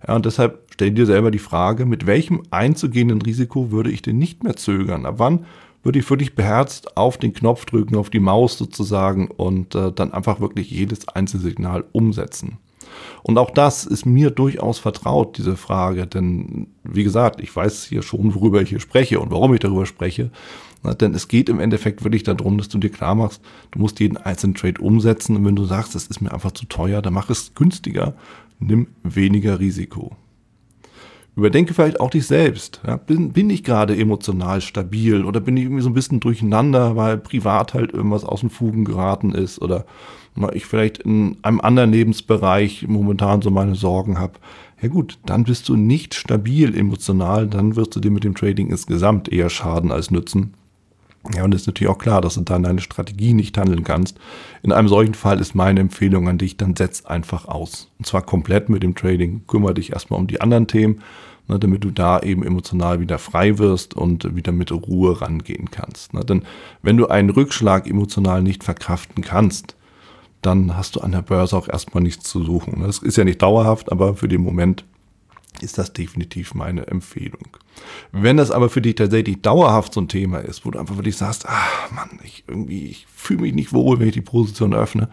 Ja, 0.07 0.15
und 0.15 0.25
deshalb 0.25 0.67
stell 0.73 0.91
dir 0.91 1.05
selber 1.05 1.31
die 1.31 1.39
Frage, 1.39 1.85
mit 1.85 2.05
welchem 2.05 2.43
einzugehenden 2.51 3.21
Risiko 3.21 3.71
würde 3.71 3.89
ich 3.89 4.01
denn 4.01 4.17
nicht 4.17 4.43
mehr 4.43 4.55
zögern? 4.55 5.05
Ab 5.05 5.15
wann 5.17 5.45
würde 5.81 5.99
ich 5.99 6.09
wirklich 6.09 6.35
beherzt 6.35 6.97
auf 6.97 7.17
den 7.17 7.33
Knopf 7.33 7.65
drücken, 7.65 7.95
auf 7.95 8.09
die 8.09 8.19
Maus 8.19 8.57
sozusagen 8.57 9.27
und 9.29 9.73
äh, 9.73 9.91
dann 9.91 10.11
einfach 10.11 10.39
wirklich 10.39 10.69
jedes 10.69 11.07
Einzelsignal 11.07 11.85
umsetzen. 11.93 12.57
Und 13.23 13.37
auch 13.37 13.51
das 13.51 13.85
ist 13.85 14.05
mir 14.05 14.31
durchaus 14.31 14.79
vertraut, 14.79 15.37
diese 15.37 15.57
Frage, 15.57 16.07
denn 16.07 16.67
wie 16.83 17.03
gesagt, 17.03 17.41
ich 17.41 17.53
weiß 17.55 17.85
hier 17.85 18.01
schon, 18.01 18.35
worüber 18.35 18.61
ich 18.61 18.69
hier 18.69 18.79
spreche 18.79 19.19
und 19.19 19.31
warum 19.31 19.53
ich 19.53 19.59
darüber 19.59 19.85
spreche. 19.85 20.31
Na, 20.83 20.93
denn 20.93 21.13
es 21.13 21.27
geht 21.27 21.49
im 21.49 21.59
Endeffekt 21.59 22.03
wirklich 22.03 22.23
darum, 22.23 22.57
dass 22.57 22.69
du 22.69 22.77
dir 22.77 22.89
klar 22.89 23.15
machst, 23.15 23.41
du 23.71 23.79
musst 23.79 23.99
jeden 23.99 24.17
einzelnen 24.17 24.55
Trade 24.55 24.81
umsetzen 24.81 25.35
und 25.35 25.45
wenn 25.45 25.55
du 25.55 25.65
sagst, 25.65 25.95
es 25.95 26.07
ist 26.07 26.21
mir 26.21 26.33
einfach 26.33 26.51
zu 26.51 26.65
teuer, 26.65 27.01
dann 27.01 27.13
mach 27.13 27.29
es 27.29 27.53
günstiger, 27.55 28.13
nimm 28.59 28.87
weniger 29.03 29.59
Risiko. 29.59 30.15
Überdenke 31.37 31.75
vielleicht 31.75 31.99
auch 31.99 32.09
dich 32.09 32.25
selbst. 32.25 32.81
Ja, 32.85 32.97
bin, 32.97 33.31
bin 33.31 33.51
ich 33.51 33.63
gerade 33.63 33.95
emotional 33.95 34.59
stabil 34.59 35.23
oder 35.23 35.39
bin 35.39 35.55
ich 35.55 35.65
irgendwie 35.65 35.83
so 35.83 35.89
ein 35.89 35.93
bisschen 35.93 36.19
durcheinander, 36.19 36.95
weil 36.95 37.19
privat 37.19 37.75
halt 37.75 37.93
irgendwas 37.93 38.25
aus 38.25 38.39
den 38.39 38.49
Fugen 38.49 38.85
geraten 38.85 39.33
ist 39.33 39.61
oder 39.61 39.85
ich 40.53 40.65
vielleicht 40.65 40.99
in 40.99 41.37
einem 41.41 41.61
anderen 41.61 41.91
Lebensbereich 41.91 42.87
momentan 42.87 43.41
so 43.41 43.49
meine 43.51 43.75
Sorgen 43.75 44.19
habe. 44.19 44.33
Ja 44.81 44.89
gut, 44.89 45.17
dann 45.25 45.43
bist 45.43 45.67
du 45.69 45.75
nicht 45.75 46.13
stabil 46.13 46.77
emotional, 46.77 47.47
dann 47.47 47.75
wirst 47.75 47.95
du 47.95 47.99
dir 47.99 48.11
mit 48.11 48.23
dem 48.23 48.35
Trading 48.35 48.69
insgesamt 48.69 49.31
eher 49.31 49.49
schaden 49.49 49.91
als 49.91 50.11
nützen. 50.11 50.53
Ja, 51.35 51.43
und 51.43 51.53
es 51.53 51.61
ist 51.61 51.67
natürlich 51.67 51.91
auch 51.91 51.97
klar, 51.97 52.21
dass 52.21 52.35
du 52.35 52.41
dann 52.41 52.63
deine 52.63 52.79
Strategie 52.79 53.33
nicht 53.33 53.57
handeln 53.57 53.83
kannst. 53.83 54.17
In 54.63 54.71
einem 54.71 54.87
solchen 54.87 55.13
Fall 55.13 55.39
ist 55.39 55.55
meine 55.55 55.79
Empfehlung 55.79 56.29
an 56.29 56.37
dich, 56.37 56.57
dann 56.57 56.75
setz 56.75 57.05
einfach 57.05 57.47
aus. 57.47 57.89
Und 57.97 58.05
zwar 58.05 58.21
komplett 58.21 58.69
mit 58.69 58.83
dem 58.83 58.95
Trading. 58.95 59.41
Kümmere 59.47 59.73
dich 59.73 59.91
erstmal 59.91 60.19
um 60.19 60.27
die 60.27 60.41
anderen 60.41 60.67
Themen, 60.67 61.01
ne, 61.47 61.59
damit 61.59 61.83
du 61.83 61.91
da 61.91 62.19
eben 62.21 62.43
emotional 62.43 62.99
wieder 62.99 63.17
frei 63.17 63.57
wirst 63.57 63.93
und 63.93 64.35
wieder 64.35 64.51
mit 64.51 64.71
Ruhe 64.71 65.19
rangehen 65.21 65.69
kannst. 65.71 66.13
Ne? 66.13 66.23
Denn 66.23 66.43
wenn 66.81 66.97
du 66.97 67.07
einen 67.07 67.29
Rückschlag 67.29 67.87
emotional 67.87 68.41
nicht 68.41 68.63
verkraften 68.63 69.23
kannst, 69.23 69.75
dann 70.47 70.77
hast 70.77 70.95
du 70.95 71.01
an 71.01 71.11
der 71.11 71.21
Börse 71.21 71.57
auch 71.57 71.67
erstmal 71.67 72.01
nichts 72.01 72.29
zu 72.29 72.43
suchen. 72.43 72.81
Das 72.81 72.99
ist 72.99 73.17
ja 73.17 73.23
nicht 73.25 73.41
dauerhaft, 73.41 73.91
aber 73.91 74.15
für 74.15 74.27
den 74.27 74.41
Moment 74.41 74.85
ist 75.61 75.77
das 75.77 75.91
definitiv 75.91 76.53
meine 76.53 76.87
Empfehlung. 76.87 77.57
Wenn 78.11 78.37
das 78.37 78.51
aber 78.51 78.69
für 78.69 78.81
dich 78.81 78.95
tatsächlich 78.95 79.41
dauerhaft 79.41 79.93
so 79.93 80.01
ein 80.01 80.07
Thema 80.07 80.39
ist, 80.39 80.65
wo 80.65 80.71
du 80.71 80.79
einfach 80.79 80.95
wirklich 80.95 81.17
sagst, 81.17 81.47
ah 81.47 81.67
Mann, 81.93 82.19
ich 82.23 82.45
ich 82.67 83.07
fühle 83.13 83.41
mich 83.41 83.53
nicht 83.53 83.73
wohl, 83.73 83.99
wenn 83.99 84.07
ich 84.07 84.13
die 84.13 84.21
Position 84.21 84.73
öffne, 84.73 85.09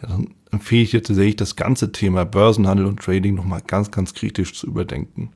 ja, 0.00 0.08
dann 0.08 0.34
empfehle 0.50 0.82
ich 0.82 0.90
dir 0.90 1.02
tatsächlich 1.02 1.36
das 1.36 1.56
ganze 1.56 1.90
Thema 1.90 2.24
Börsenhandel 2.24 2.86
und 2.86 3.00
Trading 3.00 3.34
nochmal 3.34 3.62
ganz, 3.66 3.90
ganz 3.90 4.14
kritisch 4.14 4.54
zu 4.54 4.66
überdenken. 4.66 5.30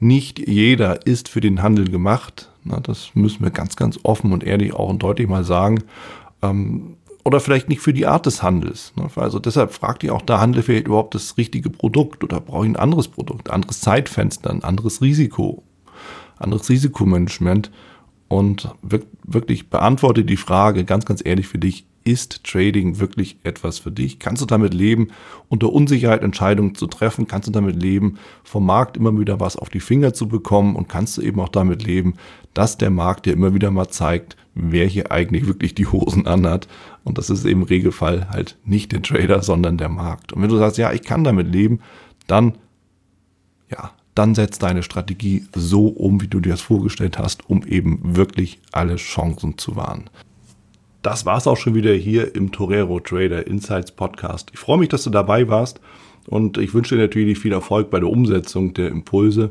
Nicht 0.00 0.38
jeder 0.48 1.06
ist 1.06 1.28
für 1.28 1.40
den 1.40 1.62
Handel 1.62 1.88
gemacht. 1.88 2.50
Na, 2.64 2.80
das 2.80 3.10
müssen 3.14 3.44
wir 3.44 3.50
ganz, 3.50 3.76
ganz 3.76 4.00
offen 4.02 4.32
und 4.32 4.42
ehrlich 4.42 4.72
auch 4.72 4.88
und 4.88 5.02
deutlich 5.02 5.28
mal 5.28 5.44
sagen. 5.44 5.84
Ähm, 6.42 6.96
oder 7.24 7.40
vielleicht 7.40 7.68
nicht 7.68 7.80
für 7.80 7.92
die 7.92 8.06
Art 8.06 8.26
des 8.26 8.42
Handels. 8.42 8.92
Ne? 8.96 9.08
Also 9.16 9.38
deshalb 9.38 9.72
fragt 9.72 10.04
ihr 10.04 10.14
auch, 10.14 10.22
da 10.22 10.40
handelt 10.40 10.66
vielleicht 10.66 10.86
überhaupt 10.86 11.14
das 11.14 11.36
richtige 11.38 11.70
Produkt 11.70 12.22
oder 12.22 12.40
brauche 12.40 12.66
ich 12.66 12.72
ein 12.72 12.76
anderes 12.76 13.08
Produkt, 13.08 13.50
anderes 13.50 13.80
Zeitfenster, 13.80 14.50
ein 14.50 14.62
anderes 14.62 15.00
Risiko, 15.00 15.62
anderes 16.38 16.68
Risikomanagement 16.68 17.70
und 18.28 18.68
wirklich 19.22 19.70
beantworte 19.70 20.24
die 20.24 20.36
Frage 20.36 20.84
ganz, 20.84 21.04
ganz 21.06 21.22
ehrlich 21.24 21.48
für 21.48 21.58
dich, 21.58 21.86
ist 22.04 22.44
Trading 22.44 22.98
wirklich 22.98 23.38
etwas 23.44 23.78
für 23.78 23.90
dich? 23.90 24.18
Kannst 24.18 24.42
du 24.42 24.46
damit 24.46 24.74
leben, 24.74 25.08
unter 25.48 25.72
Unsicherheit 25.72 26.22
Entscheidungen 26.22 26.74
zu 26.74 26.86
treffen? 26.86 27.26
Kannst 27.26 27.48
du 27.48 27.52
damit 27.52 27.80
leben, 27.80 28.18
vom 28.42 28.66
Markt 28.66 28.96
immer 28.96 29.18
wieder 29.18 29.40
was 29.40 29.56
auf 29.56 29.70
die 29.70 29.80
Finger 29.80 30.12
zu 30.12 30.28
bekommen? 30.28 30.76
Und 30.76 30.88
kannst 30.88 31.16
du 31.16 31.22
eben 31.22 31.40
auch 31.40 31.48
damit 31.48 31.82
leben, 31.82 32.14
dass 32.52 32.76
der 32.76 32.90
Markt 32.90 33.26
dir 33.26 33.32
immer 33.32 33.54
wieder 33.54 33.70
mal 33.70 33.88
zeigt, 33.88 34.36
wer 34.54 34.86
hier 34.86 35.12
eigentlich 35.12 35.46
wirklich 35.46 35.74
die 35.74 35.86
Hosen 35.86 36.26
anhat? 36.26 36.68
Und 37.04 37.18
das 37.18 37.30
ist 37.30 37.44
im 37.44 37.62
Regelfall 37.62 38.28
halt 38.30 38.56
nicht 38.64 38.92
der 38.92 39.02
Trader, 39.02 39.42
sondern 39.42 39.76
der 39.76 39.90
Markt. 39.90 40.32
Und 40.32 40.42
wenn 40.42 40.48
du 40.48 40.56
sagst, 40.56 40.78
ja, 40.78 40.92
ich 40.92 41.02
kann 41.02 41.22
damit 41.22 41.52
leben, 41.52 41.80
dann, 42.26 42.54
ja, 43.70 43.92
dann 44.14 44.34
setz 44.34 44.58
deine 44.58 44.82
Strategie 44.82 45.44
so 45.54 45.86
um, 45.88 46.22
wie 46.22 46.28
du 46.28 46.40
dir 46.40 46.50
das 46.50 46.62
vorgestellt 46.62 47.18
hast, 47.18 47.48
um 47.48 47.64
eben 47.66 48.16
wirklich 48.16 48.60
alle 48.72 48.96
Chancen 48.96 49.58
zu 49.58 49.76
wahren. 49.76 50.08
Das 51.02 51.26
war's 51.26 51.46
auch 51.46 51.58
schon 51.58 51.74
wieder 51.74 51.92
hier 51.92 52.34
im 52.34 52.50
Torero 52.50 52.98
Trader 52.98 53.46
Insights 53.46 53.92
Podcast. 53.92 54.50
Ich 54.54 54.58
freue 54.58 54.78
mich, 54.78 54.88
dass 54.88 55.04
du 55.04 55.10
dabei 55.10 55.48
warst 55.48 55.80
und 56.26 56.56
ich 56.56 56.72
wünsche 56.72 56.94
dir 56.94 57.02
natürlich 57.02 57.38
viel 57.38 57.52
Erfolg 57.52 57.90
bei 57.90 58.00
der 58.00 58.08
Umsetzung 58.08 58.72
der 58.72 58.88
Impulse. 58.88 59.50